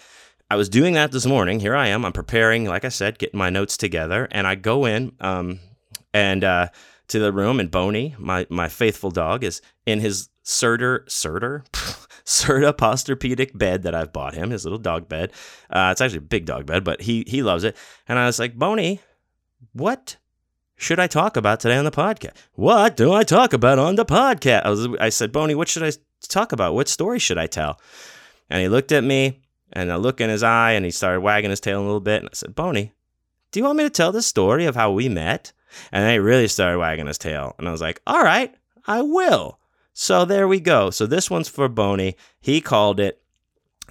[0.51, 1.61] I was doing that this morning.
[1.61, 2.03] Here I am.
[2.03, 5.61] I'm preparing, like I said, getting my notes together, and I go in um,
[6.13, 6.67] and uh,
[7.07, 11.63] to the room, and Boney, my my faithful dog, is in his Serta Serta
[12.25, 15.31] Serta Posturepedic bed that I've bought him, his little dog bed.
[15.69, 17.77] Uh, it's actually a big dog bed, but he he loves it.
[18.09, 18.99] And I was like, Boney,
[19.71, 20.17] what
[20.75, 22.35] should I talk about today on the podcast?
[22.55, 24.65] What do I talk about on the podcast?
[24.65, 25.93] I was I said, Boney, what should I
[26.27, 26.73] talk about?
[26.73, 27.79] What story should I tell?
[28.49, 29.43] And he looked at me
[29.73, 32.21] and I look in his eye and he started wagging his tail a little bit.
[32.21, 32.93] And I said, Boney,
[33.51, 35.53] do you want me to tell the story of how we met?
[35.91, 37.55] And then he really started wagging his tail.
[37.57, 38.53] And I was like, all right,
[38.87, 39.59] I will.
[39.93, 40.89] So there we go.
[40.89, 42.15] So this one's for Boney.
[42.39, 43.21] He called it.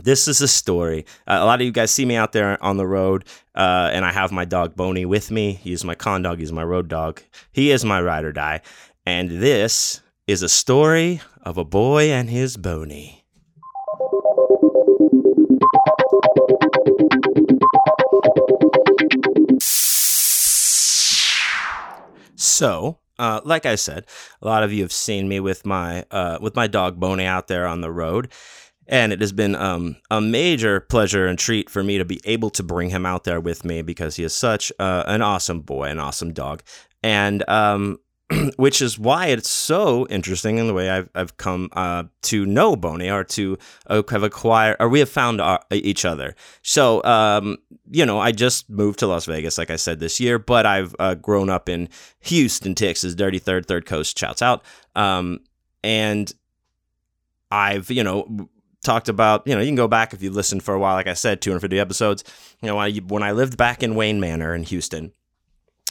[0.03, 1.05] This is a story.
[1.26, 3.24] Uh, a lot of you guys see me out there on the road,
[3.55, 5.53] uh, and I have my dog Boney with me.
[5.53, 6.39] He's my con dog.
[6.39, 7.20] He's my road dog.
[7.53, 8.62] He is my ride or die.
[9.05, 13.20] And this is a story of a boy and his Boney.
[22.41, 24.07] So, uh, like I said,
[24.41, 27.49] a lot of you have seen me with my uh, with my dog Boney out
[27.49, 28.32] there on the road,
[28.86, 32.49] and it has been um, a major pleasure and treat for me to be able
[32.51, 35.91] to bring him out there with me because he is such uh, an awesome boy,
[35.91, 36.62] an awesome dog,
[37.03, 37.99] and um,
[38.57, 42.76] which is why it's so interesting in the way I've, I've come uh, to know
[42.76, 43.59] Boney or to
[43.89, 46.35] uh, have acquired, or we have found our, each other.
[46.62, 47.59] So, um,
[47.91, 50.95] you know, I just moved to Las Vegas, like I said, this year, but I've
[50.99, 51.89] uh, grown up in
[52.20, 54.64] Houston, Texas, Dirty Third, Third Coast, shouts out.
[54.95, 55.41] Um,
[55.83, 56.33] and
[57.51, 58.49] I've, you know,
[58.85, 61.09] talked about, you know, you can go back if you listened for a while, like
[61.09, 62.24] I said, 250 episodes.
[62.62, 65.12] You know, I, when I lived back in Wayne Manor in Houston,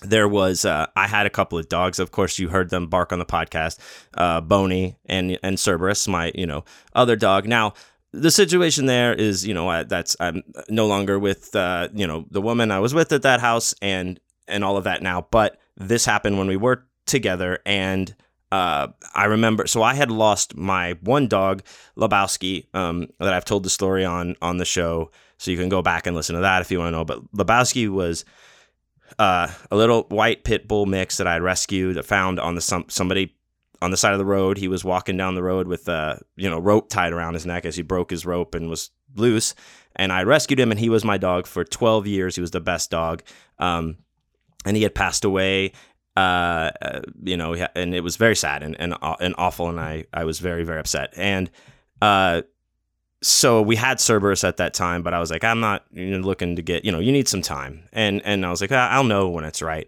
[0.02, 2.00] there was uh, I had a couple of dogs.
[2.00, 3.80] Of course, you heard them bark on the podcast.
[4.14, 7.48] Uh, Boney and and Cerberus, my you know other dog.
[7.48, 7.74] Now
[8.12, 12.26] the situation there is you know I, that's I'm no longer with uh, you know
[12.32, 15.28] the woman I was with at that house and and all of that now.
[15.32, 18.16] But this happened when we were together and.
[18.52, 21.62] Uh, I remember, so I had lost my one dog,
[21.96, 25.12] Lebowski, um, that I've told the story on on the show.
[25.38, 27.06] So you can go back and listen to that if you want to know.
[27.06, 28.26] But Lebowski was
[29.18, 32.86] uh, a little white pit bull mix that I rescued, that found on the some,
[32.90, 33.36] somebody
[33.82, 34.58] on the side of the road.
[34.58, 37.46] He was walking down the road with a uh, you know rope tied around his
[37.46, 39.56] neck as he broke his rope and was loose.
[39.96, 42.36] And I rescued him, and he was my dog for 12 years.
[42.36, 43.24] He was the best dog,
[43.58, 43.98] um,
[44.66, 45.74] and he had passed away.
[46.16, 50.06] Uh, uh you know, and it was very sad and and, and awful, and I
[50.14, 51.14] I was very very upset.
[51.16, 51.50] And
[52.02, 52.44] uh,
[53.22, 56.62] so we had Cerberus at that time, but I was like, I'm not looking to
[56.62, 57.84] get, you know, you need some time.
[57.92, 59.88] And and I was like, I'll know when it's right.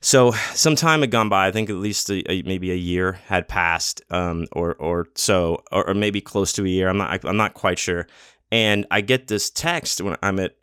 [0.00, 1.46] So some time had gone by.
[1.48, 5.62] I think at least a, a, maybe a year had passed, um, or or so,
[5.72, 6.88] or, or, maybe close to a year.
[6.88, 8.06] I'm not I'm not quite sure.
[8.52, 10.54] And I get this text when I'm at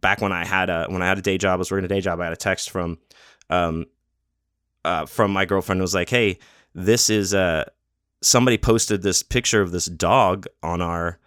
[0.00, 1.54] back when I had a when I had a day job.
[1.54, 2.20] I was working a day job.
[2.20, 2.98] I had a text from,
[3.50, 3.86] um,
[4.84, 5.80] uh, from my girlfriend.
[5.80, 6.38] It was like, hey,
[6.74, 7.64] this is uh
[8.22, 11.18] somebody posted this picture of this dog on our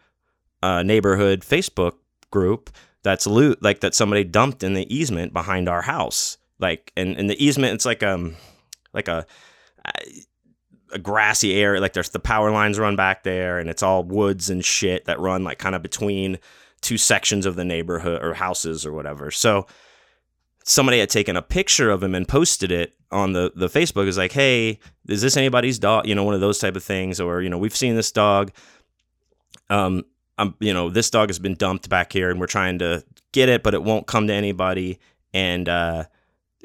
[0.66, 1.93] uh, neighborhood Facebook
[2.32, 2.70] group
[3.03, 6.38] that's loot like that somebody dumped in the easement behind our house.
[6.59, 8.36] Like and, and the easement it's like um
[8.93, 9.26] like a
[10.91, 14.49] a grassy area like there's the power lines run back there and it's all woods
[14.49, 16.39] and shit that run like kind of between
[16.82, 19.30] two sections of the neighborhood or houses or whatever.
[19.30, 19.68] So
[20.63, 24.07] somebody had taken a picture of him and posted it on the the Facebook.
[24.07, 26.07] Is like, hey, is this anybody's dog?
[26.07, 28.51] You know, one of those type of things, or you know, we've seen this dog.
[29.70, 30.03] Um,
[30.38, 33.49] I'm, you know, this dog has been dumped back here and we're trying to get
[33.49, 34.99] it, but it won't come to anybody.
[35.33, 36.05] And, uh,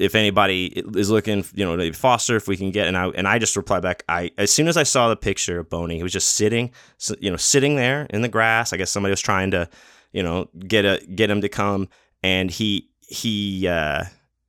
[0.01, 0.65] if anybody
[0.95, 3.55] is looking, you know, to foster, if we can get, and I and I just
[3.55, 4.03] replied back.
[4.09, 6.71] I as soon as I saw the picture of Boney, he was just sitting,
[7.19, 8.73] you know, sitting there in the grass.
[8.73, 9.69] I guess somebody was trying to,
[10.11, 11.87] you know, get a get him to come,
[12.23, 14.05] and he he uh,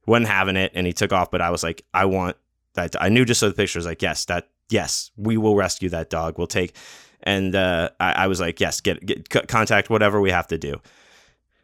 [0.07, 1.31] wasn't having it, and he took off.
[1.31, 2.37] But I was like, I want
[2.75, 2.97] that.
[3.01, 6.09] I knew just so the picture was like, yes, that yes, we will rescue that
[6.09, 6.39] dog.
[6.39, 6.75] We'll take
[7.23, 10.81] and uh, I, I, was like, yes, get, get contact whatever we have to do.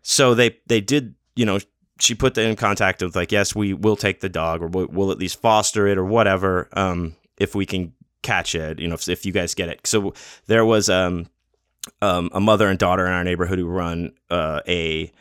[0.03, 1.59] So they they did, you know,
[2.01, 4.87] she put them in contact with like, yes, we will take the dog, or we'll,
[4.87, 7.93] we'll at least foster it, or whatever, um, if we can
[8.23, 9.87] catch it, you know, if, if you guys get it.
[9.87, 10.15] So
[10.47, 11.27] there was um,
[12.03, 15.13] um, a mother and daughter in our neighborhood who run uh, a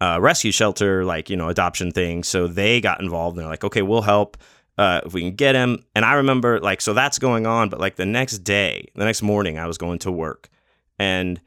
[0.00, 2.22] uh, rescue shelter, like you know, adoption thing.
[2.22, 4.36] So they got involved and they're like, okay, we'll help
[4.78, 5.84] uh, if we can get him.
[5.94, 9.22] And I remember like, so that's going on, but like the next day, the next
[9.22, 10.48] morning, I was going to work,
[10.98, 11.40] and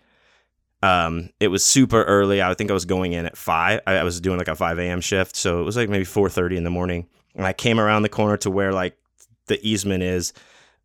[0.81, 2.41] um, it was super early.
[2.41, 3.81] I think I was going in at five.
[3.85, 5.01] I, I was doing like a five a.m.
[5.01, 7.07] shift, so it was like maybe four thirty in the morning.
[7.35, 8.97] And I came around the corner to where like
[9.47, 10.33] the easement is,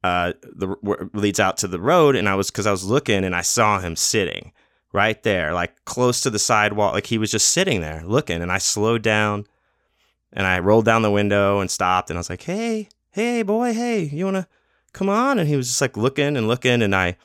[0.03, 0.77] uh, the
[1.15, 3.79] leads out to the road, and I was because I was looking and I saw
[3.79, 4.53] him sitting
[4.93, 8.43] right there, like close to the sidewalk, like he was just sitting there looking.
[8.43, 9.47] And I slowed down,
[10.35, 13.73] and I rolled down the window and stopped, and I was like, "Hey, hey, boy,
[13.73, 14.47] hey, you wanna
[14.93, 17.17] come on?" And he was just like looking and looking, and I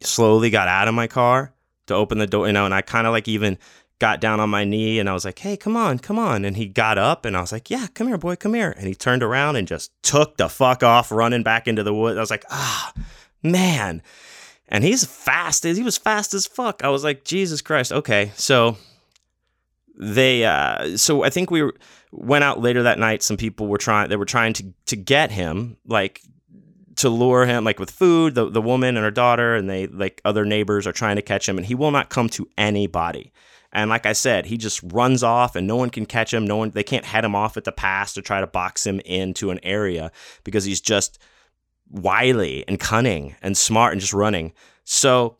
[0.00, 1.54] slowly got out of my car
[1.86, 3.58] to open the door, you know, and I kind of like even
[3.98, 6.44] got down on my knee and I was like, hey, come on, come on.
[6.44, 8.72] And he got up and I was like, yeah, come here, boy, come here.
[8.76, 12.16] And he turned around and just took the fuck off running back into the woods.
[12.16, 12.92] I was like, ah,
[13.42, 14.02] man.
[14.68, 15.64] And he's fast.
[15.64, 16.84] as He was fast as fuck.
[16.84, 17.90] I was like, Jesus Christ.
[17.90, 18.30] Okay.
[18.36, 18.76] So
[19.98, 21.70] they, uh, so I think we
[22.12, 23.22] went out later that night.
[23.22, 26.22] Some people were trying, they were trying to, to get him, like,
[26.98, 28.34] to lure him like with food.
[28.34, 31.48] The, the woman and her daughter and they like other neighbors are trying to catch
[31.48, 33.32] him and he will not come to anybody.
[33.72, 36.44] And like i said he just runs off and no one can catch him.
[36.44, 38.98] No one they can't head him off at the pass to try to box him
[39.00, 40.10] into an area
[40.42, 41.20] because he's just
[41.88, 44.52] wily and cunning and smart and just running.
[44.84, 45.37] So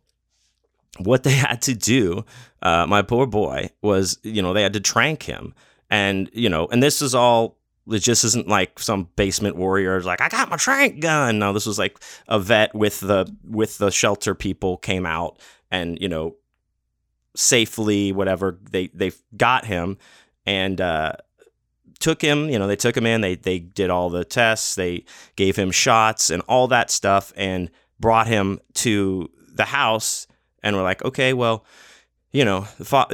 [0.99, 2.25] what they had to do
[2.63, 5.55] uh, my poor boy was you know they had to trank him
[5.91, 7.59] and you know and this is all
[7.91, 11.39] it just isn't like some basement warrior like I got my trank gun.
[11.39, 15.39] No, this was like a vet with the with the shelter people came out
[15.71, 16.37] and you know
[17.35, 19.97] safely whatever they they got him
[20.45, 21.13] and uh,
[21.99, 22.51] took him.
[22.51, 23.21] You know they took him in.
[23.21, 24.75] They they did all the tests.
[24.75, 25.05] They
[25.37, 30.27] gave him shots and all that stuff and brought him to the house
[30.63, 31.65] and we're like okay well
[32.31, 32.67] you know,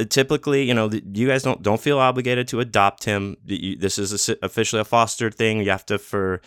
[0.09, 3.37] typically, you know, you guys don't don't feel obligated to adopt him.
[3.45, 5.59] This is a, officially a fostered thing.
[5.59, 6.41] You have to for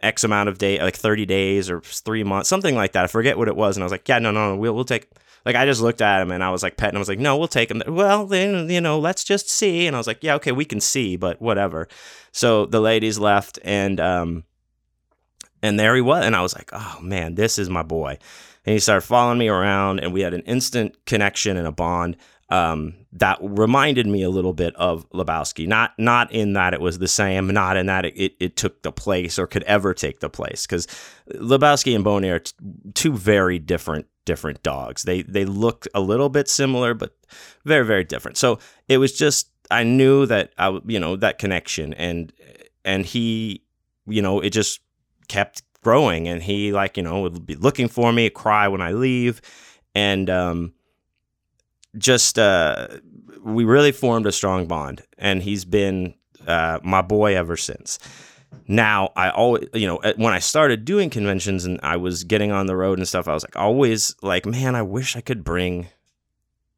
[0.00, 3.04] X amount of day, like thirty days or three months, something like that.
[3.04, 4.84] I forget what it was, and I was like, yeah, no, no, no we'll we'll
[4.84, 5.10] take.
[5.44, 6.94] Like I just looked at him and I was like petting.
[6.94, 7.82] I was like, no, we'll take him.
[7.88, 9.88] Well, then you know, let's just see.
[9.88, 11.88] And I was like, yeah, okay, we can see, but whatever.
[12.30, 14.44] So the ladies left, and um,
[15.60, 18.18] and there he was, and I was like, oh man, this is my boy
[18.64, 22.16] and he started following me around and we had an instant connection and a bond
[22.52, 25.66] um, that reminded me a little bit of Lebowski.
[25.66, 28.82] Not not in that it was the same, not in that it, it, it took
[28.82, 30.86] the place or could ever take the place, because
[31.34, 32.52] Lebowski and Boney are t-
[32.92, 35.04] two very different different dogs.
[35.04, 37.16] They they look a little bit similar, but
[37.64, 38.36] very very different.
[38.36, 42.34] So it was just I knew that I you know that connection and
[42.84, 43.62] and he
[44.06, 44.80] you know it just
[45.28, 48.92] kept growing and he like you know would be looking for me cry when i
[48.92, 49.40] leave
[49.94, 50.72] and um,
[51.98, 52.88] just uh,
[53.42, 56.14] we really formed a strong bond and he's been
[56.46, 57.98] uh, my boy ever since.
[58.68, 62.66] Now i always you know when i started doing conventions and i was getting on
[62.66, 65.88] the road and stuff i was like always like man i wish i could bring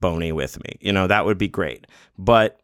[0.01, 1.87] boney with me you know that would be great.
[2.17, 2.61] But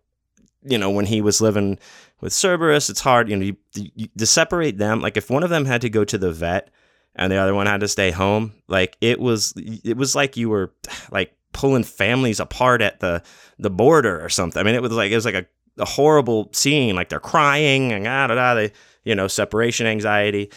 [0.62, 1.78] you know when he was living
[2.20, 5.00] with Cerberus, it's hard, you know, you, you, to separate them.
[5.00, 6.70] Like if one of them had to go to the vet
[7.14, 10.48] and the other one had to stay home, like it was, it was like you
[10.48, 10.72] were
[11.10, 13.22] like pulling families apart at the
[13.58, 14.60] the border or something.
[14.60, 15.46] I mean, it was like it was like a,
[15.78, 16.94] a horrible scene.
[16.94, 18.54] Like they're crying and ah da da.
[18.54, 18.72] They,
[19.04, 20.50] you know, separation anxiety.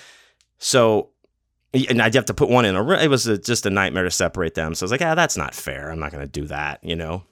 [0.60, 1.10] So
[1.74, 2.88] and I'd have to put one in a.
[2.92, 4.76] It was a, just a nightmare to separate them.
[4.76, 5.90] So I was like, ah, that's not fair.
[5.90, 6.84] I'm not going to do that.
[6.84, 7.24] You know.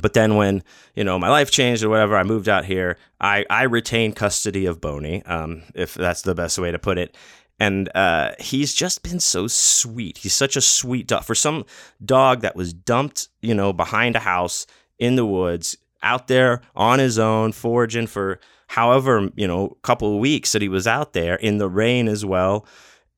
[0.00, 0.62] But then when,
[0.94, 4.66] you know, my life changed or whatever, I moved out here, I, I retained custody
[4.66, 7.16] of Boney, um, if that's the best way to put it.
[7.60, 10.18] And uh, he's just been so sweet.
[10.18, 11.22] He's such a sweet dog.
[11.22, 11.64] For some
[12.04, 14.66] dog that was dumped, you know, behind a house
[14.98, 20.12] in the woods, out there on his own, foraging for however, you know, a couple
[20.12, 22.66] of weeks that he was out there in the rain as well.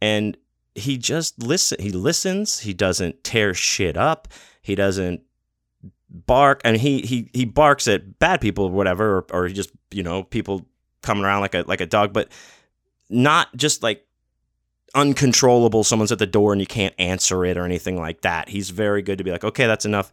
[0.01, 0.37] And
[0.75, 4.29] he just listen he listens, he doesn't tear shit up.
[4.61, 5.23] He doesn't
[6.09, 10.03] bark and he he he barks at bad people or whatever or, or just you
[10.03, 10.67] know people
[11.03, 12.31] coming around like a like a dog but
[13.11, 14.07] not just like
[14.95, 18.49] uncontrollable someone's at the door and you can't answer it or anything like that.
[18.49, 20.13] He's very good to be like okay that's enough.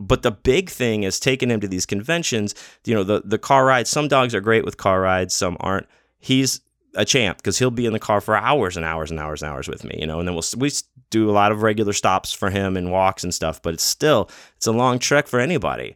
[0.00, 2.54] But the big thing is taking him to these conventions.
[2.84, 5.86] You know the the car rides some dogs are great with car rides some aren't.
[6.18, 6.60] He's
[6.94, 9.50] a champ because he'll be in the car for hours and hours and hours and
[9.50, 10.70] hours with me, you know, and then we'll we
[11.10, 14.30] do a lot of regular stops for him and walks and stuff, but it's still
[14.56, 15.94] it's a long trek for anybody.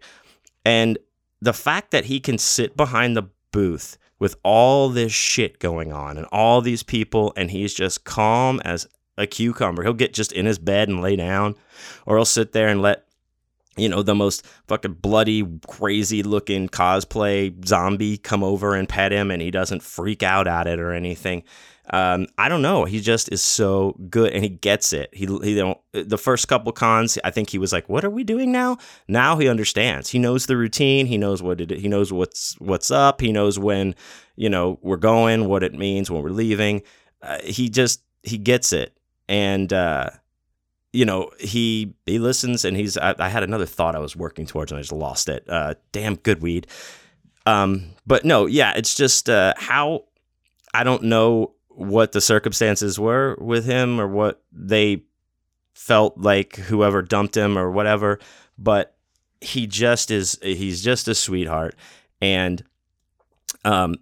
[0.64, 0.98] And
[1.40, 6.16] the fact that he can sit behind the booth with all this shit going on
[6.16, 8.86] and all these people and he's just calm as
[9.18, 9.82] a cucumber.
[9.82, 11.54] He'll get just in his bed and lay down
[12.06, 13.05] or he'll sit there and let
[13.76, 19.30] you know, the most fucking bloody, crazy looking cosplay zombie come over and pet him
[19.30, 21.42] and he doesn't freak out at it or anything.
[21.90, 22.84] Um, I don't know.
[22.84, 25.08] He just is so good and he gets it.
[25.12, 28.24] He, he don't, the first couple cons, I think he was like, what are we
[28.24, 28.78] doing now?
[29.06, 30.08] Now he understands.
[30.08, 31.06] He knows the routine.
[31.06, 33.20] He knows what it, he knows what's, what's up.
[33.20, 33.94] He knows when,
[34.34, 36.82] you know, we're going, what it means when we're leaving.
[37.22, 38.96] Uh, he just, he gets it.
[39.28, 40.10] And, uh,
[40.96, 42.96] you know, he he listens and he's.
[42.96, 45.44] I, I, had another thought I was working towards and I just lost it.
[45.48, 46.66] Uh, damn good weed.
[47.44, 50.04] Um, but no, yeah, it's just uh, how
[50.72, 55.02] I don't know what the circumstances were with him or what they
[55.74, 58.18] felt like whoever dumped him or whatever,
[58.56, 58.96] but
[59.40, 60.38] he just is.
[60.42, 61.76] He's just a sweetheart,
[62.22, 62.64] and
[63.64, 63.96] um,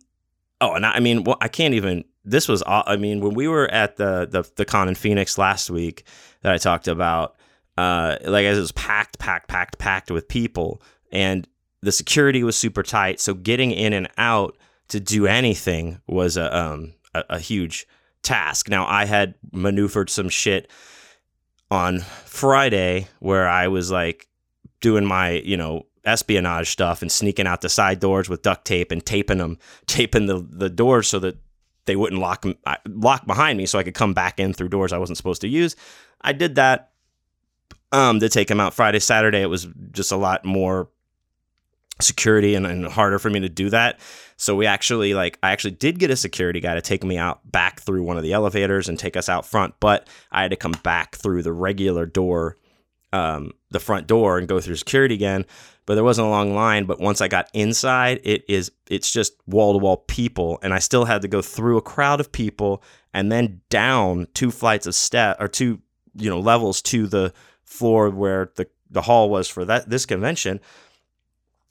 [0.61, 2.05] oh, and I, I mean, well, I can't even.
[2.25, 2.62] This was.
[2.66, 6.05] I mean, when we were at the the the con in Phoenix last week
[6.43, 7.37] that I talked about,
[7.77, 10.81] uh, like it was packed, packed, packed, packed with people,
[11.12, 11.47] and
[11.83, 13.20] the security was super tight.
[13.20, 14.57] So getting in and out
[14.89, 17.87] to do anything was a um a, a huge
[18.22, 18.68] task.
[18.68, 20.70] Now I had maneuvered some shit
[21.70, 24.29] on Friday where I was like
[24.81, 28.91] doing my you know espionage stuff and sneaking out the side doors with duct tape
[28.91, 31.37] and taping them, taping the the doors so that
[31.87, 32.45] they wouldn't lock
[32.87, 35.49] lock behind me, so I could come back in through doors I wasn't supposed to
[35.49, 35.76] use.
[36.20, 36.91] I did that
[37.93, 39.43] um, to take him out Friday, Saturday.
[39.43, 40.89] It was just a lot more
[42.01, 44.01] security and, and, harder for me to do that.
[44.37, 47.41] So we actually like I actually did get a security guy to take me out
[47.51, 50.57] back through one of the elevators and take us out front, but I had to
[50.57, 52.57] come back through the regular door,
[53.14, 55.46] um, the front door and go through security again.
[55.86, 56.86] But there wasn't a long line.
[56.86, 60.78] But once I got inside, it is it's just wall to wall people, and I
[60.80, 64.94] still had to go through a crowd of people and then down two flights of
[64.94, 65.80] step or two
[66.16, 67.32] you know levels to the
[67.64, 70.60] floor where the the hall was for that this convention.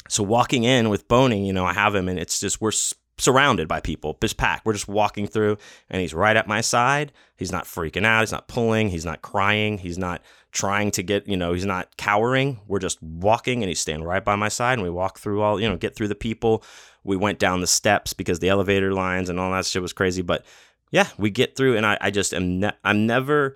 [0.09, 2.71] So walking in with Boney, you know, I have him, and it's just we're
[3.17, 4.65] surrounded by people, just packed.
[4.65, 5.57] We're just walking through,
[5.89, 7.11] and he's right at my side.
[7.35, 8.21] He's not freaking out.
[8.21, 8.89] He's not pulling.
[8.89, 9.77] He's not crying.
[9.77, 12.59] He's not trying to get, you know, he's not cowering.
[12.67, 15.59] We're just walking, and he's standing right by my side, and we walk through all,
[15.59, 16.63] you know, get through the people.
[17.03, 20.21] We went down the steps because the elevator lines and all that shit was crazy,
[20.21, 20.45] but
[20.91, 23.55] yeah, we get through, and I, I just am, ne- I'm never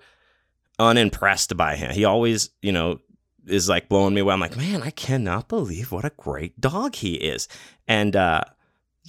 [0.78, 1.92] unimpressed by him.
[1.92, 3.00] He always, you know,
[3.46, 4.34] is like blowing me away.
[4.34, 7.48] I'm like, man, I cannot believe what a great dog he is.
[7.86, 8.42] And uh,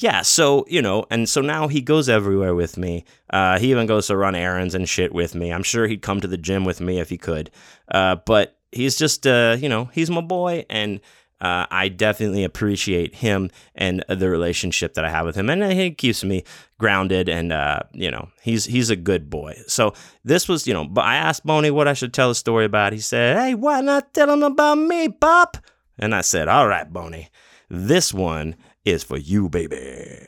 [0.02, 3.04] yeah, so you know, and so now he goes everywhere with me.
[3.30, 5.52] Uh, he even goes to run errands and shit with me.
[5.52, 7.52] I'm sure he'd come to the gym with me if he could.
[7.92, 11.02] Uh, but he's just, uh, you know, he's my boy, and
[11.42, 15.92] uh, I definitely appreciate him and the relationship that I have with him, and he
[15.92, 16.46] keeps me
[16.78, 17.28] grounded.
[17.28, 19.58] And uh, you know, he's he's a good boy.
[19.68, 19.94] So
[20.24, 22.94] this was, you know, but I asked Boney what I should tell a story about.
[22.94, 25.58] He said, "Hey, why not tell him about me, Pop?"
[25.98, 27.30] And I said, "All right, Boney,
[27.70, 30.28] this one is for you, baby."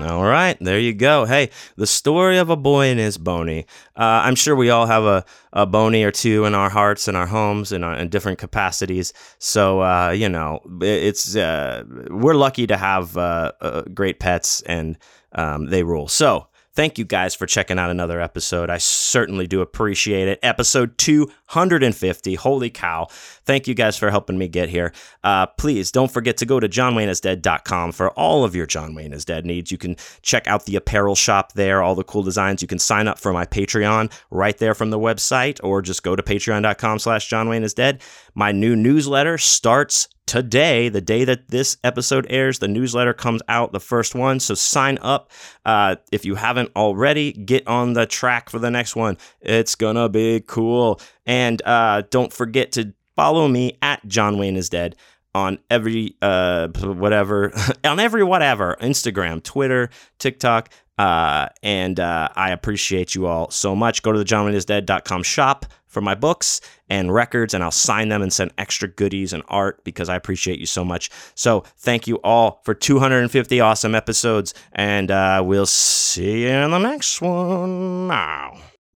[0.00, 1.24] All right, there you go.
[1.24, 3.66] Hey, the story of a boy and his Boney.
[3.96, 7.16] Uh, I'm sure we all have a, a bony or two in our hearts and
[7.16, 9.12] our homes in, in different capacities.
[9.38, 14.98] So, uh, you know, it's uh, we're lucky to have uh, uh, great pets and
[15.32, 16.08] um, they rule.
[16.08, 16.47] So,
[16.78, 18.70] Thank you guys for checking out another episode.
[18.70, 20.38] I certainly do appreciate it.
[20.44, 22.36] Episode 250.
[22.36, 23.08] Holy cow.
[23.10, 24.92] Thank you guys for helping me get here.
[25.24, 29.24] Uh, please don't forget to go to johnwayneisdead.com for all of your John Wayne is
[29.24, 29.72] Dead needs.
[29.72, 32.62] You can check out the apparel shop there, all the cool designs.
[32.62, 36.14] You can sign up for my Patreon right there from the website, or just go
[36.14, 38.00] to patreon.com slash John Wayne is Dead.
[38.36, 43.72] My new newsletter starts today, the day that this episode airs, the newsletter comes out,
[43.72, 44.38] the first one.
[44.38, 45.32] So sign up.
[45.64, 49.16] Uh, if you haven't already, get on the track for the next one.
[49.40, 51.00] It's gonna be cool.
[51.26, 54.94] And uh, don't forget to follow me at John Wayne is Dead
[55.34, 57.52] on every uh whatever
[57.84, 60.70] on every whatever Instagram, Twitter, TikTok.
[60.98, 64.02] Uh, and uh, I appreciate you all so much.
[64.02, 68.32] Go to the johnwayneisdead.com shop for my books and records, and I'll sign them and
[68.32, 71.10] send extra goodies and art because I appreciate you so much.
[71.34, 76.78] So thank you all for 250 awesome episodes, and uh, we'll see you in the
[76.78, 78.58] next one now.